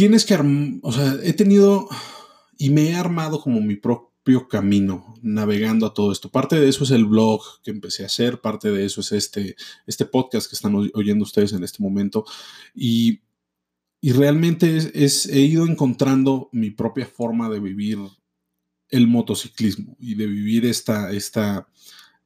tienes 0.00 0.24
que, 0.24 0.34
o 0.82 0.92
sea, 0.92 1.18
he 1.22 1.34
tenido 1.34 1.86
y 2.56 2.70
me 2.70 2.88
he 2.88 2.94
armado 2.94 3.38
como 3.38 3.60
mi 3.60 3.76
propio 3.76 4.48
camino 4.48 5.14
navegando 5.20 5.84
a 5.84 5.92
todo 5.92 6.10
esto. 6.10 6.30
Parte 6.30 6.58
de 6.58 6.70
eso 6.70 6.84
es 6.84 6.90
el 6.90 7.04
blog 7.04 7.42
que 7.62 7.70
empecé 7.70 8.04
a 8.04 8.06
hacer, 8.06 8.40
parte 8.40 8.70
de 8.70 8.86
eso 8.86 9.02
es 9.02 9.12
este, 9.12 9.56
este 9.86 10.06
podcast 10.06 10.48
que 10.48 10.56
están 10.56 10.74
oyendo 10.74 11.22
ustedes 11.22 11.52
en 11.52 11.64
este 11.64 11.82
momento. 11.82 12.24
Y, 12.74 13.20
y 14.00 14.12
realmente 14.12 14.90
es, 14.94 15.26
he 15.26 15.40
ido 15.40 15.66
encontrando 15.66 16.48
mi 16.50 16.70
propia 16.70 17.04
forma 17.04 17.50
de 17.50 17.60
vivir 17.60 17.98
el 18.88 19.06
motociclismo 19.06 19.98
y 20.00 20.14
de 20.14 20.26
vivir 20.26 20.64
esta, 20.64 21.12
esta, 21.12 21.68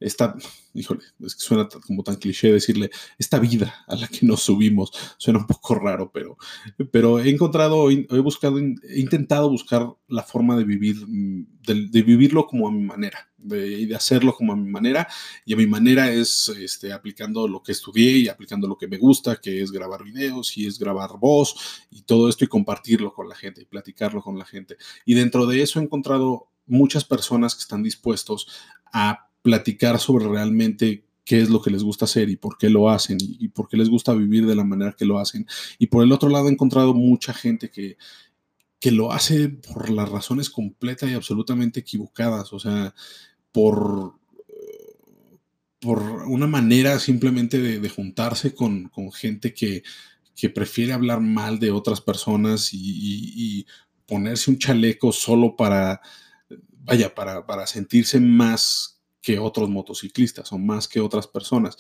esta, 0.05 0.37
híjole, 0.75 1.01
es 1.21 1.35
que 1.35 1.41
suena 1.41 1.67
como 1.87 2.03
tan 2.03 2.17
cliché 2.17 2.53
decirle, 2.53 2.91
esta 3.19 3.39
vida 3.39 3.75
a 3.87 3.97
la 3.97 4.07
que 4.07 4.27
nos 4.27 4.43
subimos, 4.43 4.93
suena 5.17 5.39
un 5.39 5.47
poco 5.47 5.75
raro, 5.75 6.11
pero, 6.13 6.37
pero 6.91 7.19
he 7.19 7.31
encontrado, 7.31 7.91
he 7.91 8.19
buscado, 8.21 8.59
he 8.59 9.01
intentado 9.01 9.49
buscar 9.49 9.89
la 10.09 10.23
forma 10.23 10.57
de 10.57 10.65
vivir, 10.65 10.97
de, 11.07 12.03
vivirlo 12.03 12.47
como 12.47 12.69
a 12.69 12.71
mi 12.71 12.83
manera, 12.83 13.31
de, 13.39 13.87
de, 13.87 13.97
hacerlo 13.97 14.35
como 14.35 14.53
a 14.53 14.57
mi 14.57 14.71
manera, 14.71 15.09
y 15.47 15.55
a 15.55 15.57
mi 15.57 15.67
manera 15.67 16.13
es 16.13 16.51
este, 16.51 16.93
aplicando 16.93 17.49
lo 17.49 17.63
que 17.63 17.73
estudié 17.73 18.19
y 18.19 18.29
aplicando 18.29 18.69
lo 18.69 18.77
que 18.77 18.89
me 18.89 18.99
gusta, 18.99 19.37
que 19.37 19.63
es 19.63 19.73
grabar 19.73 20.05
videos 20.05 20.57
y 20.59 20.67
es 20.67 20.79
grabar 20.79 21.13
voz 21.19 21.87
y 21.91 22.03
todo 22.03 22.29
esto 22.29 22.45
y 22.45 22.49
compartirlo 22.49 23.15
con 23.15 23.27
la 23.27 23.35
gente 23.35 23.63
y 23.63 23.65
platicarlo 23.65 24.21
con 24.23 24.39
la 24.39 24.45
gente. 24.45 24.77
Y 25.07 25.15
dentro 25.15 25.47
de 25.47 25.63
eso 25.63 25.81
he 25.81 25.83
encontrado 25.83 26.51
muchas 26.67 27.05
personas 27.05 27.55
que 27.55 27.61
están 27.61 27.83
dispuestos 27.83 28.49
a 28.93 29.29
platicar 29.45 30.01
sobre 30.01 30.27
realmente 30.27 31.05
qué 31.23 31.43
es 31.43 31.51
lo 31.51 31.61
que 31.61 31.71
les 31.71 31.83
gusta 31.83 32.07
hacer 32.07 32.31
y 32.31 32.37
por 32.37 32.57
qué 32.57 32.71
lo 32.71 32.89
hacen 32.89 33.19
y, 33.21 33.49
por 33.49 33.69
qué 33.69 33.77
les 33.77 33.91
gusta 33.91 34.15
vivir 34.15 34.47
de 34.47 34.55
la 34.55 34.65
manera 34.65 34.97
que 34.97 35.05
lo 35.05 35.19
hacen. 35.19 35.47
Y 35.79 35.89
por 35.89 36.03
el 36.03 36.13
otro 36.13 36.31
lado 36.31 36.49
he 36.49 36.53
encontrado 36.53 36.95
mucha 36.95 37.35
gente 37.35 37.71
que, 37.71 37.99
que 38.81 38.91
lo 38.91 39.13
hace 39.13 39.51
por 39.51 39.91
las 39.91 40.09
razones 40.09 40.49
completas 40.49 41.11
y 41.11 41.13
absolutamente 41.13 41.81
equivocadas, 41.81 42.55
o 42.55 42.59
sea, 42.59 42.95
por, 43.53 44.15
por 45.79 46.01
una 46.27 46.47
manera 46.47 46.99
simplemente 46.99 47.59
de, 47.59 47.89
juntarse 47.91 48.55
con, 48.55 48.91
gente 49.13 49.53
que, 49.53 49.83
que, 50.35 50.49
prefiere 50.49 50.95
hablar 50.95 51.21
mal 51.21 51.59
de 51.59 51.71
otras 51.71 52.01
personas 52.01 52.71
y, 52.73 53.67
ponerse 54.07 54.51
un 54.51 54.59
chaleco 54.59 55.13
solo 55.13 55.55
para, 55.55 56.01
vaya, 56.85 57.15
para, 57.15 57.47
para 57.47 57.67
sentirse 57.67 58.21
más 58.21 58.94
que 59.25 59.39
otros 59.39 59.71
motociclistas 59.71 60.53
o 60.53 60.59
más 60.59 60.87
que 60.87 61.01
otras 61.01 61.27
personas. 61.27 61.79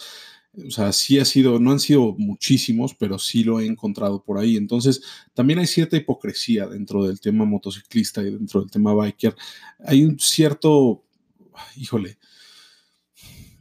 O 0.66 0.70
sea, 0.70 0.92
sí 0.92 1.18
ha 1.18 1.26
sido, 1.26 1.60
no 1.60 1.72
han 1.72 1.80
sido 1.80 2.14
muchísimos, 2.16 2.94
pero 2.94 3.18
sí 3.18 3.44
lo 3.44 3.60
he 3.60 3.66
encontrado 3.66 4.22
por 4.22 4.38
ahí. 4.38 4.56
Entonces, 4.56 5.02
también 5.34 5.58
hay 5.58 5.66
cierta 5.66 5.96
hipocresía 5.98 6.66
dentro 6.66 7.04
del 7.04 7.20
tema 7.20 7.44
motociclista 7.44 8.22
y 8.22 8.30
dentro 8.30 8.60
del 8.60 8.70
tema 8.70 8.94
biker. 8.94 9.36
Hay 9.80 10.04
un 10.04 10.18
cierto, 10.18 11.04
híjole, 11.76 12.16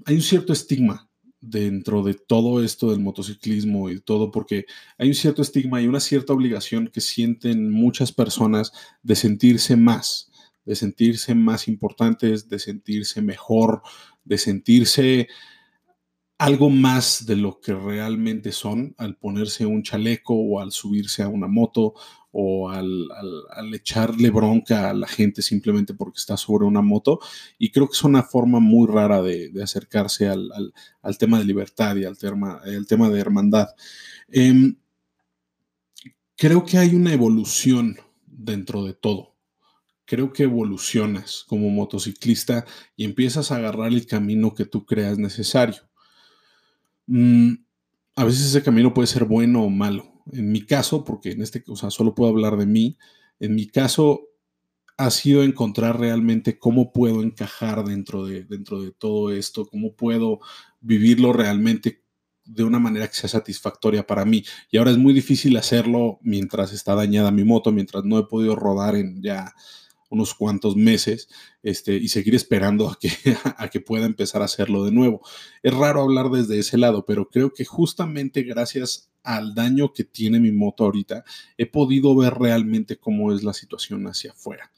hay 0.06 0.16
un 0.16 0.22
cierto 0.22 0.54
estigma 0.54 1.10
dentro 1.42 2.04
de 2.04 2.14
todo 2.14 2.64
esto 2.64 2.90
del 2.90 3.02
motociclismo 3.02 3.90
y 3.90 4.00
todo, 4.00 4.32
porque 4.32 4.66
hay 4.98 5.10
un 5.10 5.16
cierto 5.16 5.42
estigma 5.42 5.82
y 5.82 5.88
una 5.88 6.00
cierta 6.00 6.32
obligación 6.32 6.88
que 6.88 7.02
sienten 7.02 7.70
muchas 7.70 8.14
personas 8.14 8.72
de 9.02 9.16
sentirse 9.18 9.76
más 9.76 10.32
de 10.66 10.76
sentirse 10.76 11.36
más 11.36 11.68
importantes, 11.68 12.50
de 12.50 12.60
sentirse 12.60 13.22
mejor, 13.22 13.82
de 14.24 14.38
sentirse 14.38 15.28
algo 16.38 16.70
más 16.70 17.26
de 17.26 17.36
lo 17.36 17.60
que 17.62 17.74
realmente 17.74 18.52
son 18.52 18.96
al 18.98 19.16
ponerse 19.16 19.66
un 19.66 19.84
chaleco 19.84 20.34
o 20.34 20.60
al 20.60 20.72
subirse 20.72 21.24
a 21.24 21.28
una 21.28 21.48
moto 21.48 21.94
o 22.32 22.70
al, 22.70 23.08
echarle 23.74 24.30
bronca 24.32 24.90
a 24.90 24.94
la 24.94 25.08
gente 25.08 25.42
simplemente 25.42 25.94
porque 25.94 26.18
está 26.18 26.36
sobre 26.36 26.66
una 26.66 26.82
moto. 26.82 27.20
Y 27.60 27.72
creo 27.72 27.88
que 27.88 27.94
es 27.94 28.04
una 28.04 28.24
forma 28.24 28.60
muy 28.60 28.88
rara 28.88 29.22
de, 29.22 29.52
acercarse 29.62 30.28
al, 30.28 30.74
tema 31.20 31.38
de 31.38 31.46
libertad 31.46 31.96
y 31.96 32.06
al 32.06 32.18
tema, 32.18 32.60
el 32.66 32.88
tema 32.88 33.10
de 33.10 33.20
hermandad. 33.20 33.70
Em, 34.28 34.76
creo 36.36 36.66
que 36.66 36.78
hay 36.78 36.96
una 36.96 37.14
evolución 37.14 37.96
dentro 38.26 38.84
de 38.84 38.94
todo 38.94 39.33
creo 40.06 40.34
que 40.34 40.44
evolucionas 40.44 41.46
como 41.48 41.70
motociclista 41.70 42.66
y 42.96 43.06
empiezas 43.06 43.52
a 43.52 43.58
agarrar 43.58 43.94
el 43.94 44.06
camino 44.06 44.54
que 44.54 44.66
tú 44.66 44.86
creas 44.86 45.18
necesario. 45.18 45.82
Mm, 47.08 47.54
a 48.16 48.26
veces 48.26 48.48
ese 48.48 48.64
camino 48.64 48.94
puede 48.94 49.08
ser 49.08 49.26
bueno 49.26 49.64
o 49.64 49.70
malo. 49.70 50.22
En 50.32 50.52
mi 50.52 50.62
caso, 50.66 51.04
porque 51.04 51.32
en 51.32 51.42
este, 51.42 51.64
o 51.68 51.76
sea, 51.76 51.90
solo 51.90 52.16
puedo 52.16 52.32
hablar 52.32 52.58
de 52.58 52.66
mí, 52.66 52.98
en 53.40 53.56
mi 53.56 53.68
caso 53.68 54.30
ha 54.98 55.10
sido 55.10 55.44
encontrar 55.44 56.00
realmente 56.00 56.60
cómo 56.60 56.94
puedo 56.94 57.24
encajar 57.24 57.84
dentro 57.84 58.26
de, 58.26 58.44
dentro 58.44 58.82
de 58.82 58.92
todo 58.92 59.32
esto, 59.32 59.66
cómo 59.66 59.96
puedo 59.96 60.40
vivirlo 60.82 61.34
realmente 61.34 62.04
de 62.46 62.64
una 62.64 62.78
manera 62.80 63.08
que 63.08 63.16
sea 63.16 63.30
satisfactoria 63.30 64.06
para 64.06 64.26
mí. 64.26 64.44
Y 64.70 64.78
ahora 64.78 64.92
es 64.92 64.98
muy 64.98 65.14
difícil 65.14 65.58
hacerlo 65.58 66.20
mientras 66.22 66.74
está 66.74 66.94
dañada 66.94 67.32
mi 67.32 67.44
moto, 67.44 67.72
mientras 67.72 68.04
no 68.04 68.20
he 68.20 68.26
podido 68.26 68.56
rodar 68.56 68.96
en 68.96 69.22
ya 69.22 69.54
unos 70.14 70.34
cuantos 70.34 70.76
meses 70.76 71.28
este, 71.64 71.96
y 71.96 72.08
seguir 72.08 72.36
esperando 72.36 72.90
a 72.90 72.98
que, 73.00 73.10
a 73.58 73.70
que 73.70 73.80
pueda 73.80 74.06
empezar 74.06 74.42
a 74.42 74.46
hacerlo 74.46 74.86
de 74.86 74.92
nuevo. 74.92 75.22
Es 75.62 75.74
raro 75.74 76.02
hablar 76.02 76.30
desde 76.30 76.60
ese 76.60 76.78
lado, 76.78 77.06
pero 77.06 77.30
creo 77.30 77.54
que 77.54 77.66
justamente 77.66 78.44
gracias 78.44 79.10
al 79.24 79.56
daño 79.56 79.94
que 79.94 80.04
tiene 80.04 80.40
mi 80.40 80.52
moto 80.52 80.84
ahorita, 80.84 81.24
he 81.58 81.66
podido 81.66 82.16
ver 82.16 82.34
realmente 82.34 82.98
cómo 82.98 83.34
es 83.34 83.44
la 83.44 83.54
situación 83.54 84.06
hacia 84.08 84.32
afuera 84.32 84.72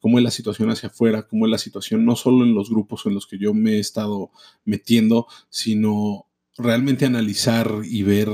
cómo 0.00 0.16
es 0.16 0.24
la 0.24 0.30
situación 0.30 0.70
hacia 0.70 0.88
afuera, 0.88 1.28
cómo 1.28 1.44
es 1.44 1.50
la 1.50 1.58
situación 1.58 2.06
no 2.06 2.16
solo 2.16 2.44
en 2.44 2.54
los 2.54 2.70
grupos 2.70 3.04
en 3.04 3.14
los 3.14 3.26
que 3.26 3.38
yo 3.38 3.52
me 3.52 3.72
he 3.72 3.78
estado 3.78 4.30
metiendo, 4.64 5.26
sino 5.50 6.26
realmente 6.56 7.04
analizar 7.04 7.82
y 7.84 8.02
ver 8.02 8.28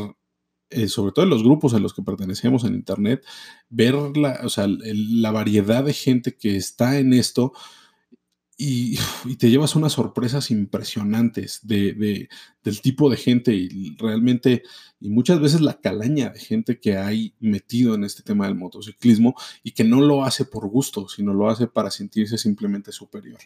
eh, 0.77 0.89
sobre 0.89 1.13
todo 1.13 1.25
en 1.25 1.31
los 1.31 1.43
grupos 1.43 1.73
a 1.75 1.79
los 1.79 1.95
que 1.95 2.03
pertenecemos 2.03 2.65
en 2.65 2.75
Internet, 2.75 3.25
ver 3.71 3.95
la, 4.17 4.47
la 4.79 5.31
variedad 5.31 5.83
de 5.83 5.95
gente 5.95 6.37
que 6.37 6.57
está 6.57 6.99
en 6.99 7.15
esto 7.15 7.53
y, 8.59 8.99
te 9.39 9.51
llevas 9.51 9.77
unas 9.77 9.93
sorpresas 9.93 10.51
impresionantes 10.51 11.61
de, 11.63 12.29
del 12.63 12.81
tipo 12.81 13.11
de 13.11 13.17
gente 13.17 13.55
y 13.55 13.97
realmente, 13.99 14.63
y 15.01 15.11
muchas 15.11 15.41
veces 15.41 15.61
la 15.61 15.81
calaña 15.81 16.31
de 16.31 16.41
gente 16.41 16.81
que 16.81 16.97
hay 16.97 17.35
metido 17.39 17.95
en 17.95 18.05
este 18.05 18.23
tema 18.23 18.47
del 18.47 18.55
motociclismo 18.55 19.35
y 19.63 19.73
que 19.73 19.85
no 19.85 20.01
lo 20.01 20.25
hace 20.25 20.45
por 20.45 20.69
gusto, 20.69 21.09
sino 21.09 21.35
lo 21.35 21.49
hace 21.51 21.67
para 21.67 21.91
sentirse 21.91 22.39
simplemente 22.39 22.93
superior. 22.93 23.41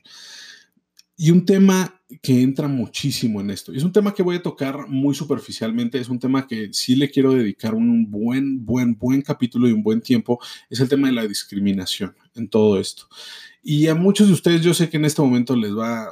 Y 1.23 1.33
un 1.33 1.45
tema 1.45 2.00
que 2.23 2.41
entra 2.41 2.67
muchísimo 2.67 3.43
en 3.43 3.50
esto, 3.50 3.75
y 3.75 3.77
es 3.77 3.83
un 3.83 3.93
tema 3.93 4.15
que 4.15 4.23
voy 4.23 4.37
a 4.37 4.43
tocar 4.43 4.89
muy 4.89 5.15
superficialmente, 5.15 6.00
es 6.00 6.09
un 6.09 6.19
tema 6.19 6.47
que 6.47 6.71
sí 6.73 6.97
le 6.97 7.11
quiero 7.11 7.35
dedicar 7.35 7.75
un 7.75 8.11
buen, 8.11 8.65
buen, 8.65 8.97
buen 8.97 9.21
capítulo 9.21 9.69
y 9.69 9.73
un 9.73 9.83
buen 9.83 10.00
tiempo, 10.00 10.41
es 10.71 10.81
el 10.81 10.89
tema 10.89 11.09
de 11.09 11.12
la 11.12 11.27
discriminación 11.27 12.17
en 12.35 12.49
todo 12.49 12.81
esto. 12.81 13.07
Y 13.62 13.89
a 13.89 13.95
muchos 13.95 14.29
de 14.29 14.33
ustedes 14.33 14.62
yo 14.62 14.73
sé 14.73 14.89
que 14.89 14.97
en 14.97 15.05
este 15.05 15.21
momento 15.21 15.55
les 15.55 15.77
va, 15.77 16.11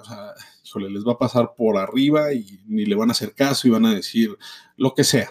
híjole, 0.63 0.91
les 0.91 1.07
va 1.07 1.13
a 1.13 1.19
pasar 1.19 1.55
por 1.57 1.79
arriba 1.79 2.35
y 2.35 2.61
ni 2.67 2.85
le 2.85 2.95
van 2.95 3.09
a 3.09 3.13
hacer 3.13 3.33
caso 3.33 3.67
y 3.67 3.71
van 3.71 3.87
a 3.87 3.95
decir 3.95 4.37
lo 4.77 4.93
que 4.93 5.05
sea. 5.05 5.31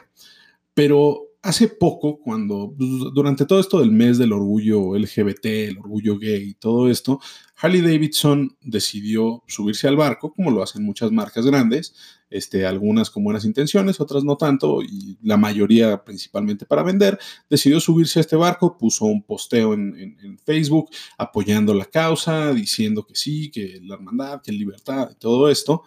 Pero 0.73 1.26
hace 1.47 1.69
poco, 1.69 2.19
cuando 2.19 2.73
pues, 2.77 2.89
durante 3.13 3.45
todo 3.45 3.59
esto 3.59 3.79
del 3.79 3.91
mes 3.91 4.17
del 4.17 4.33
orgullo 4.33 4.97
LGBT, 4.97 5.45
el 5.45 5.77
orgullo 5.77 6.19
gay 6.19 6.49
y 6.49 6.53
todo 6.55 6.89
esto, 6.89 7.21
Harley 7.55 7.79
Davidson 7.81 8.57
decidió 8.61 9.43
subirse 9.47 9.87
al 9.87 9.95
barco, 9.95 10.33
como 10.33 10.51
lo 10.51 10.61
hacen 10.61 10.83
muchas 10.83 11.09
marcas 11.11 11.45
grandes, 11.45 11.95
este, 12.29 12.65
algunas 12.65 13.09
con 13.09 13.23
buenas 13.23 13.45
intenciones, 13.45 14.01
otras 14.01 14.25
no 14.25 14.35
tanto, 14.35 14.81
y 14.83 15.17
la 15.23 15.37
mayoría 15.37 16.03
principalmente 16.03 16.65
para 16.65 16.83
vender, 16.83 17.17
decidió 17.49 17.79
subirse 17.79 18.19
a 18.19 18.21
este 18.21 18.35
barco, 18.35 18.77
puso 18.77 19.05
un 19.05 19.23
posteo 19.23 19.73
en, 19.73 20.17
en 20.21 20.37
Facebook 20.39 20.89
apoyando 21.17 21.73
la 21.73 21.85
causa, 21.85 22.53
diciendo 22.53 23.07
que 23.07 23.15
sí, 23.15 23.49
que 23.49 23.79
la 23.81 23.95
hermandad, 23.95 24.41
que 24.41 24.51
libertad 24.51 25.11
y 25.11 25.15
todo 25.15 25.49
esto. 25.49 25.83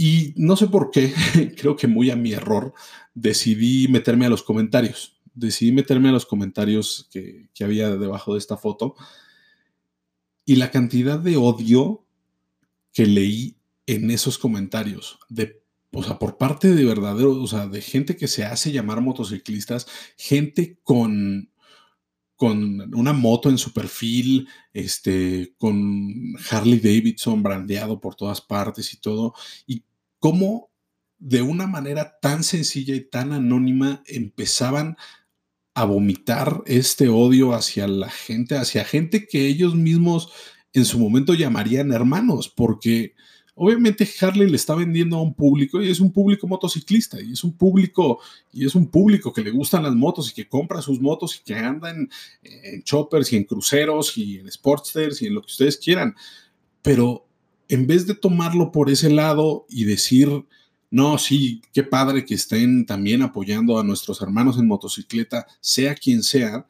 Y 0.00 0.32
no 0.36 0.54
sé 0.54 0.68
por 0.68 0.92
qué, 0.92 1.12
creo 1.58 1.74
que 1.74 1.88
muy 1.88 2.10
a 2.10 2.16
mi 2.16 2.32
error, 2.32 2.72
decidí 3.14 3.88
meterme 3.88 4.26
a 4.26 4.28
los 4.30 4.44
comentarios. 4.44 5.20
Decidí 5.34 5.72
meterme 5.72 6.08
a 6.08 6.12
los 6.12 6.24
comentarios 6.24 7.08
que, 7.10 7.48
había 7.60 7.90
debajo 7.96 8.34
de 8.34 8.38
esta 8.38 8.56
foto. 8.56 8.94
Y 10.44 10.56
la 10.56 10.70
cantidad 10.70 11.18
de 11.18 11.36
odio 11.36 12.06
que 12.92 13.06
leí 13.06 13.56
en 13.86 14.10
esos 14.12 14.38
comentarios, 14.38 15.18
de, 15.28 15.60
o 15.92 16.04
sea, 16.04 16.18
por 16.18 16.38
parte 16.38 16.72
de 16.72 16.84
verdaderos, 16.84 17.36
o 17.36 17.46
sea, 17.48 17.66
de 17.66 17.82
gente 17.82 18.16
que 18.16 18.28
se 18.28 18.44
hace 18.44 18.70
llamar 18.70 19.00
motociclistas, 19.00 19.88
gente 20.16 20.78
con, 20.84 21.50
con 22.38 22.94
una 22.94 23.12
moto 23.12 23.50
en 23.50 23.58
su 23.58 23.72
perfil, 23.72 24.48
este, 24.72 25.56
con 25.58 26.36
Harley 26.48 26.78
Davidson 26.78 27.42
brandeado 27.42 28.00
por 28.00 28.14
todas 28.14 28.40
partes 28.40 28.94
y 28.94 29.00
todo, 29.00 29.34
y 29.66 29.82
cómo 30.20 30.70
de 31.18 31.42
una 31.42 31.66
manera 31.66 32.16
tan 32.22 32.44
sencilla 32.44 32.94
y 32.94 33.00
tan 33.00 33.32
anónima 33.32 34.04
empezaban 34.06 34.96
a 35.74 35.84
vomitar 35.84 36.62
este 36.66 37.08
odio 37.08 37.54
hacia 37.54 37.88
la 37.88 38.08
gente, 38.08 38.56
hacia 38.56 38.84
gente 38.84 39.26
que 39.26 39.48
ellos 39.48 39.74
mismos 39.74 40.30
en 40.72 40.84
su 40.84 41.00
momento 41.00 41.34
llamarían 41.34 41.90
hermanos, 41.90 42.48
porque 42.48 43.16
obviamente 43.58 44.08
Harley 44.20 44.48
le 44.48 44.56
está 44.56 44.74
vendiendo 44.74 45.16
a 45.16 45.22
un 45.22 45.34
público 45.34 45.82
y 45.82 45.90
es 45.90 45.98
un 45.98 46.12
público 46.12 46.46
motociclista 46.46 47.20
y 47.20 47.32
es 47.32 47.42
un 47.42 47.52
público 47.52 48.20
y 48.52 48.64
es 48.64 48.74
un 48.76 48.86
público 48.86 49.32
que 49.32 49.42
le 49.42 49.50
gustan 49.50 49.82
las 49.82 49.94
motos 49.94 50.30
y 50.30 50.34
que 50.34 50.48
compra 50.48 50.80
sus 50.80 51.00
motos 51.00 51.36
y 51.36 51.44
que 51.44 51.54
andan 51.54 52.08
en 52.42 52.82
choppers 52.84 53.32
y 53.32 53.36
en 53.36 53.44
cruceros 53.44 54.16
y 54.16 54.38
en 54.38 54.50
sportsters 54.50 55.20
y 55.22 55.26
en 55.26 55.34
lo 55.34 55.42
que 55.42 55.50
ustedes 55.50 55.76
quieran, 55.76 56.14
pero 56.82 57.26
en 57.68 57.86
vez 57.86 58.06
de 58.06 58.14
tomarlo 58.14 58.70
por 58.70 58.90
ese 58.90 59.10
lado 59.10 59.66
y 59.68 59.84
decir, 59.84 60.28
no, 60.90 61.18
sí, 61.18 61.60
qué 61.72 61.82
padre 61.82 62.24
que 62.24 62.34
estén 62.34 62.86
también 62.86 63.22
apoyando 63.22 63.78
a 63.78 63.84
nuestros 63.84 64.22
hermanos 64.22 64.56
en 64.58 64.68
motocicleta, 64.68 65.46
sea 65.60 65.94
quien 65.96 66.22
sea, 66.22 66.66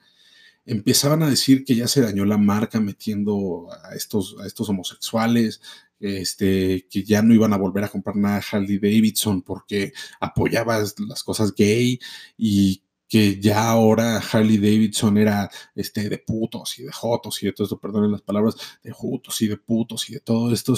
empezaban 0.64 1.22
a 1.22 1.30
decir 1.30 1.64
que 1.64 1.74
ya 1.74 1.86
se 1.86 2.00
dañó 2.00 2.24
la 2.24 2.38
marca 2.38 2.80
metiendo 2.80 3.68
a 3.84 3.94
estos, 3.94 4.36
a 4.40 4.46
estos 4.46 4.68
homosexuales, 4.68 5.60
este, 6.00 6.86
que 6.90 7.02
ya 7.02 7.22
no 7.22 7.34
iban 7.34 7.52
a 7.52 7.58
volver 7.58 7.84
a 7.84 7.88
comprar 7.88 8.16
nada 8.16 8.42
Harley 8.50 8.78
Davidson 8.78 9.42
porque 9.42 9.92
apoyaba 10.20 10.78
las 10.78 11.24
cosas 11.24 11.54
gay 11.54 11.98
y 12.36 12.82
que 13.08 13.40
ya 13.40 13.70
ahora 13.70 14.18
Harley 14.18 14.58
Davidson 14.58 15.16
era 15.16 15.50
este, 15.74 16.08
de 16.08 16.18
putos 16.18 16.78
y 16.78 16.82
de 16.82 16.92
jotos 16.92 17.42
y 17.42 17.46
de 17.46 17.52
todo 17.52 17.64
esto, 17.64 17.80
perdonen 17.80 18.12
las 18.12 18.20
palabras, 18.22 18.56
de 18.82 18.92
jotos 18.92 19.40
y 19.40 19.48
de 19.48 19.56
putos 19.56 20.10
y 20.10 20.14
de 20.14 20.20
todo 20.20 20.52
esto. 20.52 20.74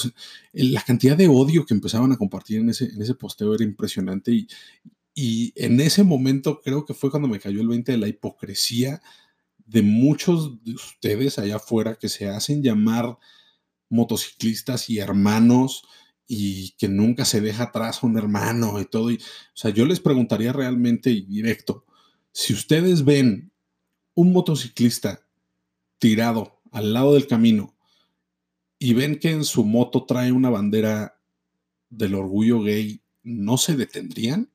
La 0.53 0.83
cantidad 0.83 1.17
de 1.17 1.29
odio 1.29 1.67
que 1.67 1.75
empezaban 1.75 2.12
a 2.12 2.17
compartir 2.17 2.61
en 2.61 2.71
ese, 2.71 2.85
en 2.87 3.03
ese 3.03 3.15
posteo 3.15 3.55
era 3.55 3.65
impresionante 3.65 4.31
y, 4.33 4.49
y 5.12 5.53
en 5.57 5.81
ese 5.81 6.05
momento 6.05 6.61
creo 6.62 6.85
que 6.85 6.95
fue 6.95 7.11
cuando 7.11 7.29
me 7.29 7.41
cayó 7.41 7.61
el 7.61 7.69
20 7.69 7.93
de 7.93 7.99
la 7.99 8.09
hipocresía 8.09 9.03
de 9.67 9.83
muchos 9.83 10.62
de 10.65 10.75
ustedes 10.75 11.39
allá 11.39 11.57
afuera 11.57 11.97
que 11.97 12.09
se 12.09 12.29
hacen 12.29 12.62
llamar 12.62 13.19
motociclistas 13.90 14.88
y 14.88 14.99
hermanos 14.99 15.82
y 16.26 16.70
que 16.78 16.88
nunca 16.88 17.25
se 17.25 17.40
deja 17.40 17.64
atrás 17.64 18.02
un 18.02 18.16
hermano 18.16 18.80
y 18.80 18.87
todo. 18.87 19.11
Y, 19.11 19.16
o 19.16 19.56
sea, 19.56 19.70
yo 19.73 19.85
les 19.85 20.00
preguntaría 20.00 20.52
realmente 20.52 21.11
y 21.11 21.23
directo, 21.23 21.85
si 22.32 22.54
ustedes 22.54 23.04
ven 23.04 23.52
un 24.14 24.32
motociclista 24.32 25.26
tirado 25.99 26.61
al 26.70 26.92
lado 26.92 27.14
del 27.14 27.26
camino 27.26 27.75
y 28.78 28.94
ven 28.94 29.18
que 29.18 29.30
en 29.30 29.44
su 29.44 29.64
moto 29.64 30.06
trae 30.06 30.32
una 30.32 30.50
bandera 30.50 31.20
del 31.90 32.14
orgullo 32.14 32.62
gay, 32.62 33.02
¿no 33.23 33.59
se 33.59 33.76
detendrían? 33.76 34.49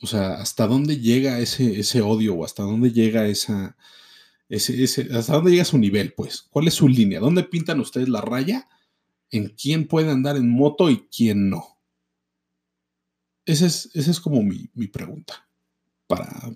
O 0.00 0.06
sea, 0.06 0.34
¿hasta 0.34 0.66
dónde 0.66 0.98
llega 0.98 1.38
ese, 1.38 1.78
ese 1.78 2.00
odio 2.00 2.34
o 2.34 2.44
hasta 2.44 2.62
dónde 2.62 2.92
llega 2.92 3.26
esa, 3.26 3.76
hasta 4.52 5.34
dónde 5.34 5.50
llega 5.50 5.64
su 5.64 5.78
nivel, 5.78 6.12
pues? 6.14 6.42
¿Cuál 6.42 6.68
es 6.68 6.74
su 6.74 6.88
línea? 6.88 7.20
¿Dónde 7.20 7.44
pintan 7.44 7.80
ustedes 7.80 8.08
la 8.08 8.20
raya 8.20 8.68
en 9.30 9.48
quién 9.48 9.86
puede 9.86 10.10
andar 10.10 10.36
en 10.36 10.48
moto 10.50 10.90
y 10.90 11.06
quién 11.08 11.50
no? 11.50 11.78
Esa 13.44 13.66
es, 13.66 13.90
esa 13.94 14.10
es 14.10 14.20
como 14.20 14.42
mi, 14.42 14.70
mi 14.74 14.86
pregunta 14.88 15.48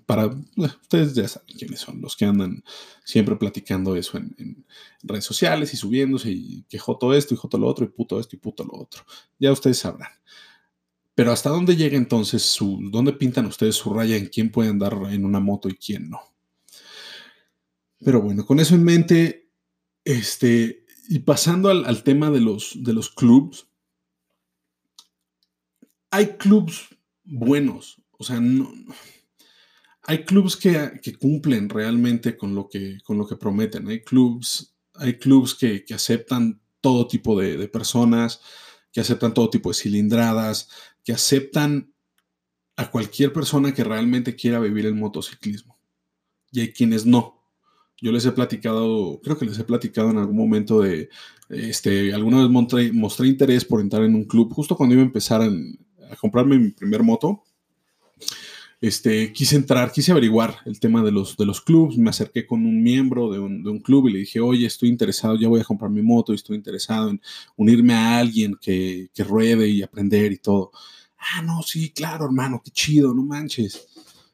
para, 0.05 0.35
ustedes 0.55 1.15
ya 1.15 1.27
saben 1.27 1.55
quiénes 1.57 1.79
son, 1.79 2.01
los 2.01 2.15
que 2.15 2.25
andan 2.25 2.63
siempre 3.03 3.35
platicando 3.35 3.95
eso 3.95 4.17
en, 4.17 4.65
redes 5.03 5.25
sociales 5.25 5.73
y 5.73 5.77
subiéndose 5.77 6.31
y 6.31 6.63
que 6.69 6.77
joto 6.77 7.13
esto 7.13 7.33
y 7.33 7.37
joto 7.37 7.57
lo 7.57 7.67
otro 7.67 7.85
y 7.85 7.89
puto 7.89 8.19
esto 8.19 8.35
y 8.35 8.39
puto 8.39 8.63
lo 8.63 8.77
otro. 8.79 9.03
Ya 9.39 9.51
ustedes 9.51 9.79
sabrán. 9.79 10.11
Pero 11.15 11.31
¿hasta 11.31 11.49
dónde 11.49 11.75
llega 11.75 11.97
entonces 11.97 12.43
su, 12.43 12.79
dónde 12.91 13.13
pintan 13.13 13.45
ustedes 13.45 13.75
su 13.75 13.93
raya 13.93 14.15
en 14.17 14.27
quién 14.27 14.51
puede 14.51 14.69
andar 14.69 14.97
en 15.09 15.25
una 15.25 15.39
moto 15.39 15.69
y 15.69 15.75
quién 15.75 16.09
no? 16.09 16.21
Pero 18.03 18.21
bueno, 18.21 18.45
con 18.45 18.59
eso 18.59 18.75
en 18.75 18.83
mente, 18.83 19.49
este, 20.03 20.85
y 21.09 21.19
pasando 21.19 21.69
al, 21.69 22.03
tema 22.03 22.29
de 22.29 22.41
los, 22.41 22.77
de 22.83 22.93
los 22.93 23.09
clubs, 23.09 23.67
hay 26.11 26.37
clubs 26.37 26.87
buenos, 27.23 28.01
o 28.11 28.23
sea, 28.23 28.39
no, 28.39 28.71
hay 30.07 30.23
clubs 30.23 30.55
que, 30.55 31.01
cumplen 31.19 31.67
realmente 31.67 32.37
con 32.37 32.55
lo 32.55 32.69
que, 32.69 32.99
con 33.03 33.17
lo 33.17 33.27
que 33.27 33.35
prometen. 33.35 33.89
Hay 33.89 34.01
clubs, 34.01 34.73
hay 34.93 35.19
clubs 35.19 35.53
que, 35.53 35.83
aceptan 35.93 36.61
todo 36.79 37.07
tipo 37.07 37.37
de, 37.37 37.67
personas, 37.67 38.39
que 38.93 39.01
aceptan 39.01 39.33
todo 39.33 39.49
tipo 39.49 39.69
de 39.69 39.75
cilindradas, 39.75 40.69
que 41.03 41.11
aceptan 41.11 41.93
a 42.77 42.89
cualquier 42.89 43.33
persona 43.33 43.73
que 43.73 43.83
realmente 43.83 44.35
quiera 44.37 44.61
vivir 44.61 44.85
el 44.85 44.95
motociclismo. 44.95 45.77
Y 46.51 46.61
hay 46.61 46.71
quienes 46.71 47.05
no. 47.05 47.36
Yo 48.01 48.11
les 48.11 48.25
he 48.25 48.31
platicado, 48.31 49.19
creo 49.23 49.37
que 49.37 49.45
les 49.45 49.57
he 49.57 49.63
platicado 49.63 50.11
en 50.11 50.17
algún 50.17 50.37
momento 50.37 50.81
de, 50.81 51.09
este, 51.49 52.13
alguna 52.13 52.45
vez 52.45 52.93
mostré, 52.93 53.27
interés 53.27 53.65
por 53.65 53.81
entrar 53.81 54.03
en 54.03 54.15
un 54.15 54.25
club, 54.25 54.53
justo 54.53 54.75
cuando 54.75 54.93
iba 54.93 55.03
a 55.03 55.07
empezar 55.07 55.41
a 55.41 56.15
comprarme 56.17 56.57
mi 56.59 56.69
primer 56.69 57.03
moto 57.03 57.43
este, 58.79 59.33
quise 59.33 59.55
entrar, 59.55 59.91
quise 59.91 60.11
averiguar 60.11 60.57
el 60.65 60.79
tema 60.79 61.01
de 61.03 61.11
los, 61.11 61.35
de 61.35 61.45
los 61.45 61.61
clubs, 61.61 61.97
me 61.97 62.11
acerqué 62.11 62.45
con 62.45 62.65
un 62.65 62.83
miembro 62.83 63.31
de 63.31 63.39
un, 63.39 63.63
de 63.63 63.71
un, 63.71 63.79
club 63.79 64.07
y 64.07 64.13
le 64.13 64.19
dije, 64.19 64.39
oye, 64.39 64.67
estoy 64.67 64.89
interesado, 64.89 65.35
ya 65.35 65.47
voy 65.47 65.61
a 65.61 65.63
comprar 65.63 65.89
mi 65.89 66.03
moto 66.03 66.31
y 66.31 66.35
estoy 66.35 66.57
interesado 66.57 67.09
en 67.09 67.21
unirme 67.55 67.95
a 67.95 68.19
alguien 68.19 68.55
que, 68.61 69.09
que 69.13 69.23
ruede 69.23 69.67
y 69.67 69.81
aprender 69.81 70.31
y 70.31 70.37
todo. 70.37 70.71
Ah, 71.17 71.41
no, 71.41 71.63
sí, 71.63 71.89
claro, 71.89 72.25
hermano, 72.25 72.61
qué 72.63 72.69
chido, 72.69 73.13
no 73.13 73.23
manches. 73.23 73.87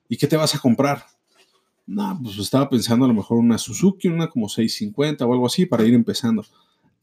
¿Y 0.10 0.18
qué 0.18 0.28
te 0.28 0.36
vas 0.36 0.54
a 0.54 0.60
comprar? 0.60 1.06
No, 1.94 2.20
pues 2.24 2.40
estaba 2.40 2.68
pensando 2.70 3.06
a 3.06 3.08
lo 3.08 3.14
mejor 3.14 3.38
una 3.38 3.60
Suzuki, 3.60 4.08
una 4.08 4.28
como 4.28 4.50
650 4.50 5.26
o 5.26 5.34
algo 5.34 5.46
así 5.46 5.68
para 5.68 5.84
ir 5.84 5.94
empezando. 5.94 6.44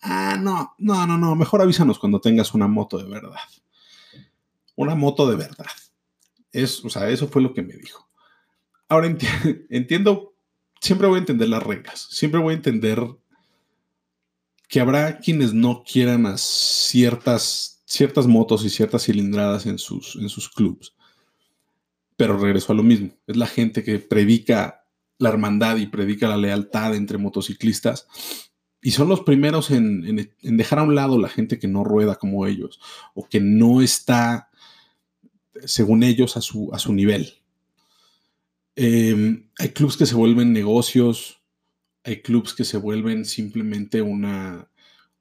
Ah, 0.02 0.36
no, 0.40 0.74
no, 0.78 1.06
no, 1.06 1.16
no, 1.16 1.36
mejor 1.36 1.62
avísanos 1.62 1.98
cuando 1.98 2.20
tengas 2.20 2.54
una 2.54 2.66
moto 2.66 2.98
de 2.98 3.04
verdad. 3.04 3.36
Una 4.74 4.96
moto 4.96 5.30
de 5.30 5.36
verdad. 5.36 5.66
Es, 6.50 6.84
o 6.84 6.90
sea, 6.90 7.08
eso 7.08 7.28
fue 7.28 7.40
lo 7.40 7.54
que 7.54 7.62
me 7.62 7.74
dijo. 7.74 8.08
Ahora 8.88 9.06
entiendo, 9.70 10.34
siempre 10.80 11.06
voy 11.06 11.16
a 11.16 11.20
entender 11.20 11.48
las 11.48 11.62
reglas, 11.62 12.08
siempre 12.10 12.40
voy 12.40 12.54
a 12.54 12.56
entender 12.56 13.00
que 14.68 14.80
habrá 14.80 15.18
quienes 15.18 15.54
no 15.54 15.84
quieran 15.84 16.26
a 16.26 16.36
ciertas, 16.36 17.82
ciertas 17.84 18.26
motos 18.26 18.64
y 18.64 18.70
ciertas 18.70 19.04
cilindradas 19.04 19.66
en 19.66 19.78
sus, 19.78 20.16
en 20.16 20.28
sus 20.28 20.48
clubs. 20.48 20.96
Pero 22.16 22.38
regreso 22.38 22.72
a 22.72 22.76
lo 22.76 22.82
mismo, 22.82 23.10
es 23.28 23.36
la 23.36 23.46
gente 23.46 23.84
que 23.84 23.98
predica 24.00 24.79
la 25.20 25.28
hermandad 25.28 25.76
y 25.76 25.86
predica 25.86 26.26
la 26.26 26.36
lealtad 26.36 26.96
entre 26.96 27.18
motociclistas 27.18 28.08
y 28.82 28.90
son 28.90 29.08
los 29.08 29.20
primeros 29.20 29.70
en, 29.70 30.32
dejar 30.42 30.80
a 30.80 30.82
un 30.82 30.96
lado 30.96 31.18
la 31.18 31.28
gente 31.28 31.58
que 31.58 31.68
no 31.68 31.84
rueda 31.84 32.16
como 32.16 32.46
ellos 32.46 32.80
o 33.14 33.28
que 33.28 33.40
no 33.40 33.80
está 33.80 34.50
según 35.66 36.02
ellos, 36.02 36.36
a 36.36 36.40
su, 36.40 36.70
a 36.72 36.78
su 36.78 36.92
nivel. 36.92 37.34
Em, 38.76 39.50
hay 39.58 39.70
clubes 39.70 39.96
que 39.96 40.06
se 40.06 40.14
vuelven 40.14 40.52
negocios, 40.52 41.42
hay 42.04 42.22
clubes 42.22 42.54
que 42.54 42.64
se 42.64 42.78
vuelven 42.78 43.24
simplemente 43.24 44.00
una, 44.02 44.70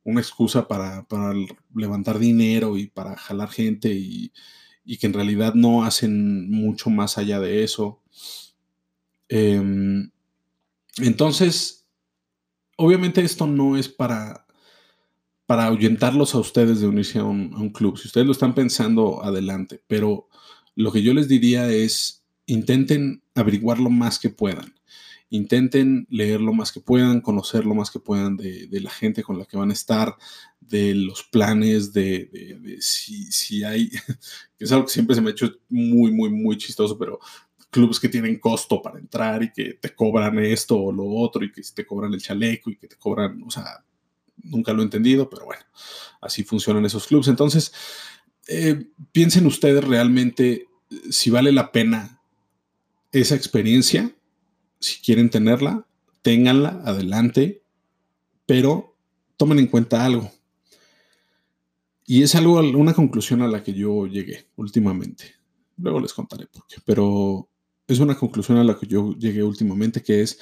una 0.04 0.22
excusa 0.22 0.68
para, 0.68 1.06
levantar 1.76 2.20
dinero 2.20 2.78
y 2.78 2.88
para 2.88 3.18
jalar 3.18 3.50
gente 3.50 3.92
y, 3.94 4.32
que 5.00 5.06
en 5.06 5.14
realidad 5.14 5.54
no 5.54 5.84
hacen 5.84 6.50
mucho 6.50 6.90
más 6.90 7.18
allá 7.20 7.40
de 7.40 7.64
eso. 7.64 8.02
Em, 9.30 10.12
entonces, 10.98 11.88
obviamente 12.76 13.22
esto 13.22 13.48
no 13.48 13.78
es 13.78 13.88
para, 13.88 14.46
para 15.46 15.66
ahuyentarlos 15.66 16.36
a 16.36 16.40
ustedes 16.40 16.82
de 16.82 16.88
unirse 16.88 17.20
a 17.20 17.24
un, 17.24 17.70
club. 17.72 17.98
Si 17.98 18.08
ustedes 18.08 18.26
lo 18.26 18.34
están 18.34 18.56
pensando, 18.56 19.24
adelante. 19.24 19.82
Pero 19.88 20.28
lo 20.76 20.92
que 20.92 21.02
yo 21.02 21.14
les 21.14 21.28
diría 21.28 21.70
es, 21.72 22.24
intenten 22.46 23.24
averiguar 23.36 23.80
lo 23.80 23.90
más 23.90 24.20
que 24.20 24.30
puedan. 24.30 24.76
Intenten 25.30 26.08
leer 26.10 26.42
lo 26.42 26.54
más 26.54 26.72
que 26.72 26.82
puedan, 26.82 27.22
conocer 27.22 27.66
lo 27.66 27.76
más 27.76 27.92
que 27.92 28.00
puedan 28.00 28.36
de, 28.36 28.68
la 28.72 28.90
gente 28.90 29.22
con 29.22 29.38
la 29.38 29.46
que 29.46 29.58
van 29.58 29.70
a 29.70 29.74
estar, 29.74 30.16
de 30.60 30.96
los 30.96 31.24
planes, 31.24 31.94
de, 31.94 32.78
si, 32.80 33.64
hay, 33.64 33.92
es 34.60 34.72
algo 34.72 34.86
que 34.86 34.94
siempre 34.94 35.16
se 35.16 35.22
me 35.22 35.30
ha 35.30 35.34
hecho 35.34 35.52
muy, 35.68 36.12
muy, 36.12 36.30
muy 36.30 36.58
chistoso, 36.58 36.98
pero 36.98 37.20
clubes 37.70 38.00
que 38.00 38.10
tienen 38.10 38.40
costo 38.40 38.82
para 38.82 39.00
entrar 39.00 39.44
y 39.44 39.52
que 39.52 39.76
te 39.76 39.94
cobran 39.94 40.40
esto 40.40 40.78
o 40.78 40.92
lo 40.92 41.08
otro 41.08 41.44
y 41.44 41.52
que 41.52 41.62
te 41.74 41.86
cobran 41.86 42.14
el 42.14 42.22
chaleco 42.22 42.70
y 42.70 42.78
que 42.78 42.88
te 42.88 42.96
cobran, 42.96 43.42
o 43.44 43.52
sea, 43.52 43.84
nunca 44.44 44.74
lo 44.74 44.82
he 44.82 44.86
entendido, 44.86 45.30
pero 45.30 45.46
bueno, 45.46 45.64
así 46.22 46.44
funcionan 46.44 46.86
esos 46.86 47.08
clubes. 47.08 47.28
Entonces, 47.28 47.74
eh, 48.48 48.88
piensen 49.12 49.46
ustedes 49.46 49.84
realmente 49.84 50.68
si 51.10 51.30
vale 51.30 51.52
la 51.52 51.72
pena 51.72 52.22
esa 53.12 53.36
experiencia, 53.36 54.16
si 54.80 55.02
quieren 55.02 55.30
tenerla, 55.30 55.86
ténganla, 56.22 56.82
adelante, 56.86 57.64
pero 58.46 58.96
tomen 59.38 59.60
en 59.60 59.68
cuenta 59.68 60.06
algo. 60.06 60.32
Y 62.06 62.24
es 62.24 62.34
algo, 62.34 62.60
una 62.60 62.94
conclusión 62.94 63.42
a 63.42 63.48
la 63.48 63.64
que 63.64 63.74
yo 63.74 64.08
llegué 64.08 64.48
últimamente. 64.56 65.36
Luego 65.78 66.00
les 66.00 66.14
contaré 66.14 66.48
por 66.48 66.66
qué, 66.68 66.78
pero 66.84 67.49
es 67.90 68.00
una 68.00 68.16
conclusión 68.16 68.60
a 68.60 68.64
la 68.64 68.78
que 68.78 68.86
yo 68.86 69.14
llegué 69.18 69.44
últimamente, 69.44 70.04
que 70.04 70.22
es, 70.22 70.40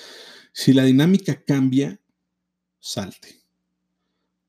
si 0.51 0.73
la 0.73 0.83
dinámica 0.83 1.43
cambia, 1.43 1.99
salte. 2.77 3.39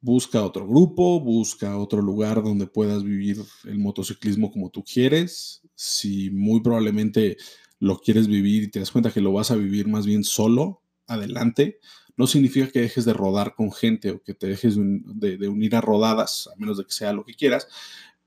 Busca 0.01 0.45
otro 0.45 0.67
grupo, 0.67 1.21
busca 1.21 1.79
otro 1.79 2.03
lugar 2.03 2.43
donde 2.43 2.67
puedas 2.67 3.05
vivir 3.05 3.39
el 3.65 3.79
motociclismo 3.79 4.51
como 4.51 4.71
tú 4.71 4.85
quieres. 4.85 5.63
Si 5.77 6.31
muy 6.31 6.61
probablemente 6.61 7.37
lo 7.79 7.99
quieres 7.99 8.27
vivir 8.27 8.65
y 8.65 8.69
te 8.69 8.81
das 8.81 8.91
cuenta 8.91 9.13
que 9.13 9.21
lo 9.21 9.33
vas 9.33 9.53
a 9.53 9.57
vivir 9.57 9.87
más 9.87 10.05
bien 10.05 10.25
solo, 10.25 10.83
adelante. 11.07 11.79
No 12.17 12.27
significa 12.27 12.69
que 12.69 12.81
dejes 12.81 13.05
de 13.05 13.13
rodar 13.13 13.55
con 13.55 13.73
gente 13.73 14.11
o 14.11 14.23
que 14.23 14.35
te 14.35 14.49
dejes 14.49 14.77
de, 14.77 15.49
unir 15.49 15.77
a 15.77 15.81
rodadas, 15.81 16.49
a 16.53 16.59
menos 16.59 16.79
de 16.79 16.85
que 16.85 16.93
sea 16.93 17.13
lo 17.13 17.25
que 17.25 17.35
quieras. 17.35 17.69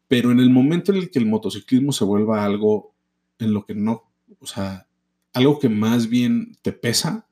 Pero 0.07 0.31
en 0.31 0.39
el 0.39 0.49
momento 0.49 0.93
en 0.93 0.99
el 0.99 1.11
que 1.11 1.19
el 1.19 1.25
motociclismo 1.25 1.91
se 1.91 2.05
vuelva 2.05 2.45
algo 2.45 2.95
en 3.37 3.53
lo 3.53 3.65
que 3.65 3.75
no, 3.75 4.10
o 4.41 4.45
sea, 4.45 4.87
algo 5.33 5.59
que 5.59 5.69
más 5.69 6.09
bien 6.09 6.57
te 6.61 6.73
pesa, 6.73 7.27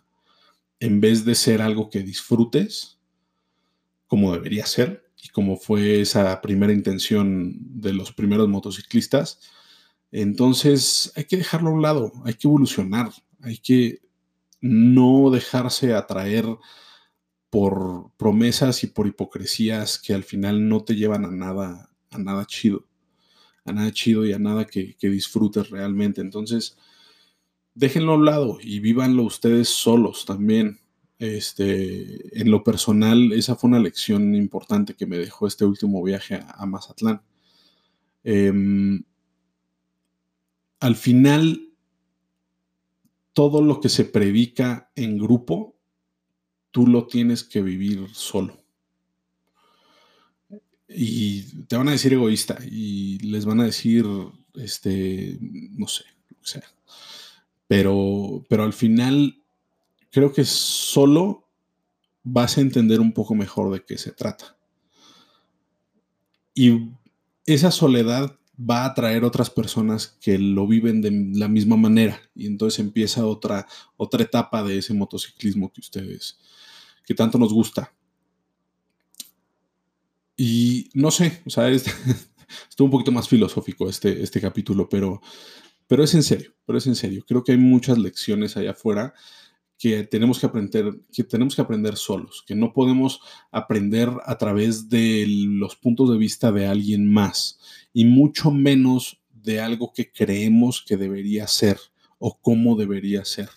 en 0.80 1.02
vez 1.02 1.26
de 1.26 1.36
ser 1.36 1.62
algo 1.62 1.90
que 1.90 2.04
disfrutes, 2.04 3.00
como 4.08 4.34
debería 4.34 4.66
ser 4.66 5.12
y 5.22 5.30
como 5.30 5.58
fue 5.58 6.02
esa 6.02 6.42
primera 6.42 6.72
intención 6.72 7.58
de 7.60 7.94
los 7.94 8.14
primeros 8.14 8.48
motociclistas. 8.48 9.42
Entonces 10.12 11.12
hay 11.16 11.26
que 11.26 11.38
dejarlo 11.38 11.70
a 11.70 11.74
un 11.74 11.82
lado, 11.82 12.14
hay 12.26 12.36
que 12.36 12.48
evolucionar, 12.48 13.12
hay 13.42 13.58
que 13.58 14.02
no 14.62 15.30
dejarse 15.30 15.94
atraer 15.94 16.46
por 17.50 18.12
promesas 18.18 18.84
y 18.84 18.88
por 18.88 19.08
hipocresías 19.08 20.00
que 20.00 20.14
al 20.14 20.24
final 20.24 20.68
no 20.68 20.84
te 20.84 20.96
llevan 20.96 21.26
a 21.26 21.32
nada, 21.32 21.90
a 22.12 22.18
nada 22.18 22.46
chido, 22.46 22.88
a 23.66 23.74
nada 23.74 23.92
chido 23.92 24.26
y 24.26 24.34
a 24.34 24.40
nada 24.40 24.66
que, 24.66 24.96
que 24.96 25.10
disfrutes 25.10 25.70
realmente. 25.70 26.22
Entonces, 26.22 26.78
déjenlo 27.76 28.14
a 28.14 28.16
un 28.16 28.26
lado 28.26 28.58
y 28.62 28.80
vívanlo 28.80 29.24
ustedes 29.24 29.70
solos 29.70 30.26
también. 30.26 30.80
Este, 31.20 32.40
en 32.40 32.50
lo 32.50 32.64
personal, 32.64 33.34
esa 33.34 33.56
fue 33.56 33.70
una 33.70 33.80
lección 33.80 34.36
importante 34.36 34.96
que 34.96 35.06
me 35.06 35.18
dejó 35.18 35.48
este 35.48 35.66
último 35.66 36.02
viaje 36.02 36.40
a, 36.48 36.66
Mazatlán. 36.66 37.22
Em, 38.24 39.04
al 40.80 40.96
final, 40.96 41.70
todo 43.34 43.62
lo 43.62 43.82
que 43.82 43.90
se 43.90 44.06
predica 44.06 44.92
en 44.96 45.18
grupo, 45.18 45.76
tú 46.72 46.88
lo 46.88 47.08
tienes 47.08 47.44
que 47.44 47.62
vivir 47.62 48.08
solo. 48.14 48.64
Y 50.88 51.66
te 51.66 51.76
van 51.76 51.90
a 51.90 51.92
decir 51.92 52.14
egoísta 52.14 52.58
y 52.66 53.20
les 53.20 53.46
van 53.46 53.60
a 53.60 53.66
decir, 53.66 54.06
este, 54.56 55.38
no 55.42 55.88
sé, 55.88 56.06
lo 56.30 56.40
que 56.40 56.48
sea. 56.48 56.64
Pero, 57.70 58.44
pero 58.50 58.64
al 58.64 58.74
final 58.74 59.44
creo 60.10 60.34
que 60.34 60.44
solo 60.44 61.48
vas 62.24 62.58
a 62.58 62.62
entender 62.62 63.00
un 63.00 63.14
poco 63.14 63.36
mejor 63.36 63.72
de 63.72 63.86
qué 63.86 63.96
se 63.96 64.12
trata. 64.12 64.58
Y 66.56 66.90
esa 67.46 67.70
soledad 67.70 68.36
va 68.60 68.82
a 68.82 68.86
atraer 68.88 69.24
otras 69.24 69.52
personas 69.52 70.18
que 70.20 70.40
lo 70.40 70.66
viven 70.66 71.00
de 71.00 71.12
la 71.38 71.48
misma 71.48 71.78
manera. 71.78 72.20
Y 72.34 72.48
entonces 72.48 72.80
empieza 72.80 73.24
otra, 73.28 73.68
otra 73.98 74.24
etapa 74.24 74.64
de 74.64 74.80
ese 74.80 74.96
motociclismo 74.96 75.72
que 75.72 75.82
ustedes, 75.82 76.40
que 77.06 77.14
tanto 77.14 77.38
nos 77.38 77.54
gusta. 77.54 77.94
Y 80.36 80.90
no 80.96 81.12
sé, 81.12 81.44
o 81.46 81.52
sea, 81.52 81.70
estuvo 81.70 82.86
un 82.86 82.92
poquito 82.92 83.12
más 83.12 83.30
filosófico 83.30 83.88
este, 83.88 84.24
este 84.24 84.42
capítulo, 84.42 84.90
pero, 84.90 85.22
pero 85.90 86.04
es 86.04 86.14
en 86.14 86.22
serio, 86.22 86.54
pero 86.68 86.78
es 86.78 86.86
en 86.86 86.94
serio. 86.94 87.26
Creo 87.28 87.44
que 87.44 87.52
hay 87.52 87.58
muchas 87.58 87.98
lecciones 87.98 88.56
allá 88.56 88.72
afuera 88.72 89.16
que 89.76 90.04
tenemos 90.04 90.38
que 90.38 90.46
aprender, 90.46 91.02
que 91.12 91.24
tenemos 91.24 91.56
que 91.56 91.64
aprender 91.64 91.98
solos, 91.98 92.44
que 92.46 92.54
no 92.54 92.74
podemos 92.74 93.22
aprender 93.52 94.08
a 94.24 94.38
través 94.38 94.88
de 94.88 95.26
los 95.28 95.76
puntos 95.76 96.12
de 96.12 96.20
vista 96.20 96.52
de 96.52 96.68
alguien 96.68 97.12
más 97.12 97.60
y 97.92 98.06
mucho 98.06 98.52
menos 98.52 99.20
de 99.32 99.62
algo 99.62 99.92
que 99.92 100.12
creemos 100.12 100.86
que 100.88 100.96
debería 100.96 101.48
ser 101.48 101.80
o 102.20 102.38
cómo 102.40 102.76
debería 102.76 103.26
ser. 103.26 103.50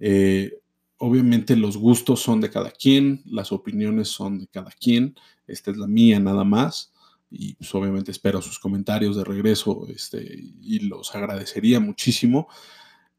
Eh, 0.00 0.58
obviamente 0.98 1.54
los 1.54 1.76
gustos 1.76 2.20
son 2.20 2.40
de 2.40 2.50
cada 2.50 2.72
quien, 2.72 3.22
las 3.26 3.52
opiniones 3.52 4.08
son 4.08 4.40
de 4.40 4.48
cada 4.48 4.72
quien, 4.72 5.14
esta 5.46 5.70
es 5.70 5.76
la 5.76 5.86
mía 5.86 6.18
nada 6.18 6.42
más 6.42 6.92
y 7.30 7.54
pues, 7.54 7.74
obviamente 7.74 8.10
espero 8.10 8.40
sus 8.40 8.58
comentarios 8.58 9.16
de 9.16 9.24
regreso 9.24 9.86
este, 9.88 10.22
y 10.60 10.80
los 10.80 11.14
agradecería 11.14 11.80
muchísimo, 11.80 12.48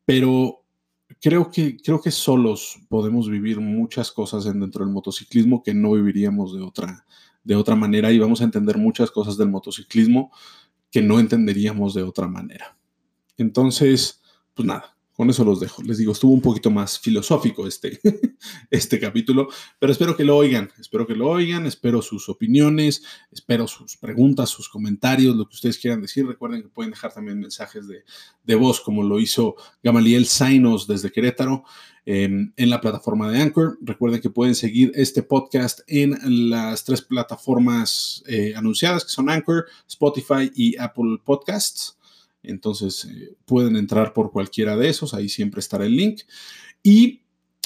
pero 0.05 0.63
creo 1.21 1.51
que, 1.51 1.77
creo 1.77 2.01
que 2.01 2.11
solos 2.11 2.79
podemos 2.89 3.29
vivir 3.29 3.59
muchas 3.59 4.11
cosas 4.11 4.45
dentro 4.45 4.85
del 4.85 4.93
motociclismo 4.93 5.63
que 5.63 5.73
no 5.73 5.91
viviríamos 5.93 6.55
de 6.55 6.61
otra, 6.61 7.05
de 7.43 7.55
otra 7.55 7.75
manera 7.75 8.11
y 8.11 8.19
vamos 8.19 8.41
a 8.41 8.45
entender 8.45 8.77
muchas 8.77 9.11
cosas 9.11 9.37
del 9.37 9.49
motociclismo 9.49 10.31
que 10.91 11.01
no 11.01 11.19
entenderíamos 11.19 11.93
de 11.93 12.03
otra 12.03 12.27
manera. 12.27 12.77
Entonces, 13.37 14.21
pues 14.53 14.67
nada, 14.67 14.96
con 15.17 15.31
eso 15.31 15.43
los 15.43 15.59
dejo. 15.59 15.81
Les 15.81 15.97
digo, 15.97 16.11
estuvo 16.11 16.31
un 16.31 16.41
poquito 16.41 16.69
más 16.69 16.99
filosófico 16.99 17.65
este, 17.65 17.99
este 18.69 18.99
capítulo, 18.99 19.49
pero 19.79 19.91
espero 19.91 20.15
que 20.15 20.23
lo 20.23 20.37
oigan, 20.37 20.71
espero 20.79 21.07
que 21.07 21.15
lo 21.15 21.27
oigan, 21.27 21.65
espero 21.65 22.03
sus 22.03 22.29
opiniones, 22.29 23.01
espero 23.31 23.67
sus 23.67 23.97
preguntas, 23.97 24.51
sus 24.51 24.69
comentarios, 24.69 25.35
lo 25.35 25.49
que 25.49 25.55
ustedes 25.55 25.79
quieran 25.79 26.03
decir. 26.03 26.27
Recuerden 26.27 26.61
que 26.61 26.69
pueden 26.69 26.91
dejar 26.91 27.11
también 27.11 27.39
mensajes 27.39 27.87
de, 27.87 28.03
de 28.43 28.55
voz, 28.55 28.79
como 28.79 29.01
lo 29.01 29.19
hizo 29.19 29.55
Gamaliel 29.81 30.27
Zainos 30.27 30.85
desde 30.85 31.11
Querétaro 31.11 31.63
em, 32.05 32.53
en 32.55 32.69
la 32.69 32.79
plataforma 32.79 33.31
de 33.31 33.41
Anchor. 33.41 33.79
Recuerden 33.81 34.21
que 34.21 34.29
pueden 34.29 34.53
seguir 34.53 34.91
este 34.93 35.23
podcast 35.23 35.79
en 35.87 36.15
las 36.51 36.85
tres 36.85 37.01
plataformas 37.01 38.23
eh, 38.27 38.53
anunciadas, 38.55 39.03
que 39.03 39.09
son 39.09 39.31
Anchor, 39.31 39.65
Spotify 39.87 40.51
y 40.53 40.77
Apple 40.77 41.17
Podcasts. 41.25 41.96
Entonces 42.43 43.05
eh, 43.05 43.35
pueden 43.45 43.75
entrar 43.75 44.13
por 44.13 44.31
cualquiera 44.31 44.75
de 44.77 44.89
esos, 44.89 45.13
ahí 45.13 45.29
siempre 45.29 45.59
estará 45.59 45.85
el 45.85 45.95
link. 45.95 46.21
Y 46.83 47.21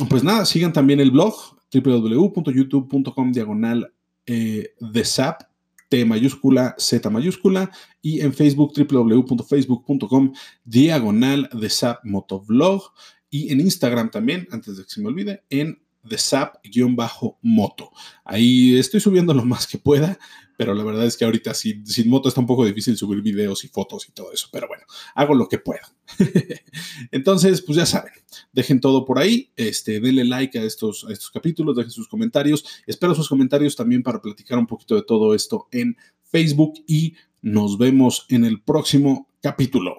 pues 0.10 0.24
nada, 0.24 0.46
sigan 0.46 0.74
también 0.74 1.00
el 1.00 1.12
blog 1.12 1.36
www.youtube.com 1.74 3.32
diagonal 3.32 3.94
eh, 4.26 4.74
de 4.80 5.06
SAP, 5.06 5.44
T 5.90 6.06
mayúscula, 6.06 6.76
Z 6.78 7.10
mayúscula, 7.10 7.72
y 8.02 8.22
en 8.22 8.34
Facebook 8.34 8.74
www.facebook.com 8.76 10.34
diagonal 10.64 11.50
de 11.54 11.70
SAP 11.70 12.06
Motovlog, 12.06 12.94
y 13.30 13.52
en 13.52 13.62
Instagram 13.62 14.12
también, 14.12 14.48
antes 14.52 14.78
de 14.78 14.84
que 14.84 14.90
se 14.90 15.02
me 15.02 15.08
olvide, 15.08 15.44
en 15.50 15.82
de 16.04 16.18
SAP-moto. 16.18 17.92
Ahí 18.24 18.78
estoy 18.78 19.00
subiendo 19.00 19.34
lo 19.34 19.46
más 19.46 19.68
que 19.68 19.78
pueda, 19.78 20.18
pero 20.58 20.76
la 20.76 20.84
verdad 20.84 21.06
es 21.06 21.18
que 21.18 21.26
ahorita 21.26 21.54
sin, 21.54 21.86
sin, 21.88 22.10
moto 22.10 22.30
está 22.30 22.40
un 22.40 22.48
poco 22.48 22.66
difícil 22.66 22.96
subir 22.96 23.22
videos 23.22 23.64
y 23.64 23.68
fotos 23.68 24.08
y 24.08 24.12
todo 24.12 24.32
eso, 24.32 24.48
pero 24.52 24.68
bueno, 24.68 24.84
hago 25.16 25.34
lo 25.34 25.48
que 25.48 25.58
puedo. 25.58 25.82
Entonces, 27.12 27.62
pues 27.62 27.78
ya 27.78 27.86
saben, 27.86 28.14
dejen 28.52 28.80
todo 28.80 29.06
por 29.06 29.18
ahí, 29.18 29.52
este, 29.56 30.00
denle 30.00 30.26
like 30.26 30.60
a 30.60 30.64
estos, 30.64 31.06
a 31.08 31.12
estos 31.12 31.32
capítulos, 31.32 31.76
dejen 31.76 31.92
sus 31.92 32.08
comentarios, 32.08 32.64
espero 32.86 33.16
sus 33.16 33.30
comentarios 33.30 33.76
también 33.76 34.04
para 34.04 34.22
platicar 34.22 34.60
un 34.60 34.68
poquito 34.68 34.96
de 34.96 35.04
todo 35.04 35.34
esto 35.34 35.68
en 35.72 35.98
Facebook 36.24 36.74
y 36.88 37.16
nos 37.42 37.78
vemos 37.78 38.26
en 38.30 38.46
el 38.46 38.62
próximo 38.62 39.28
capítulo. 39.42 39.98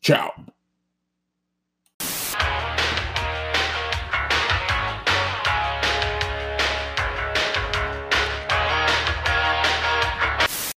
Chao. 0.00 0.57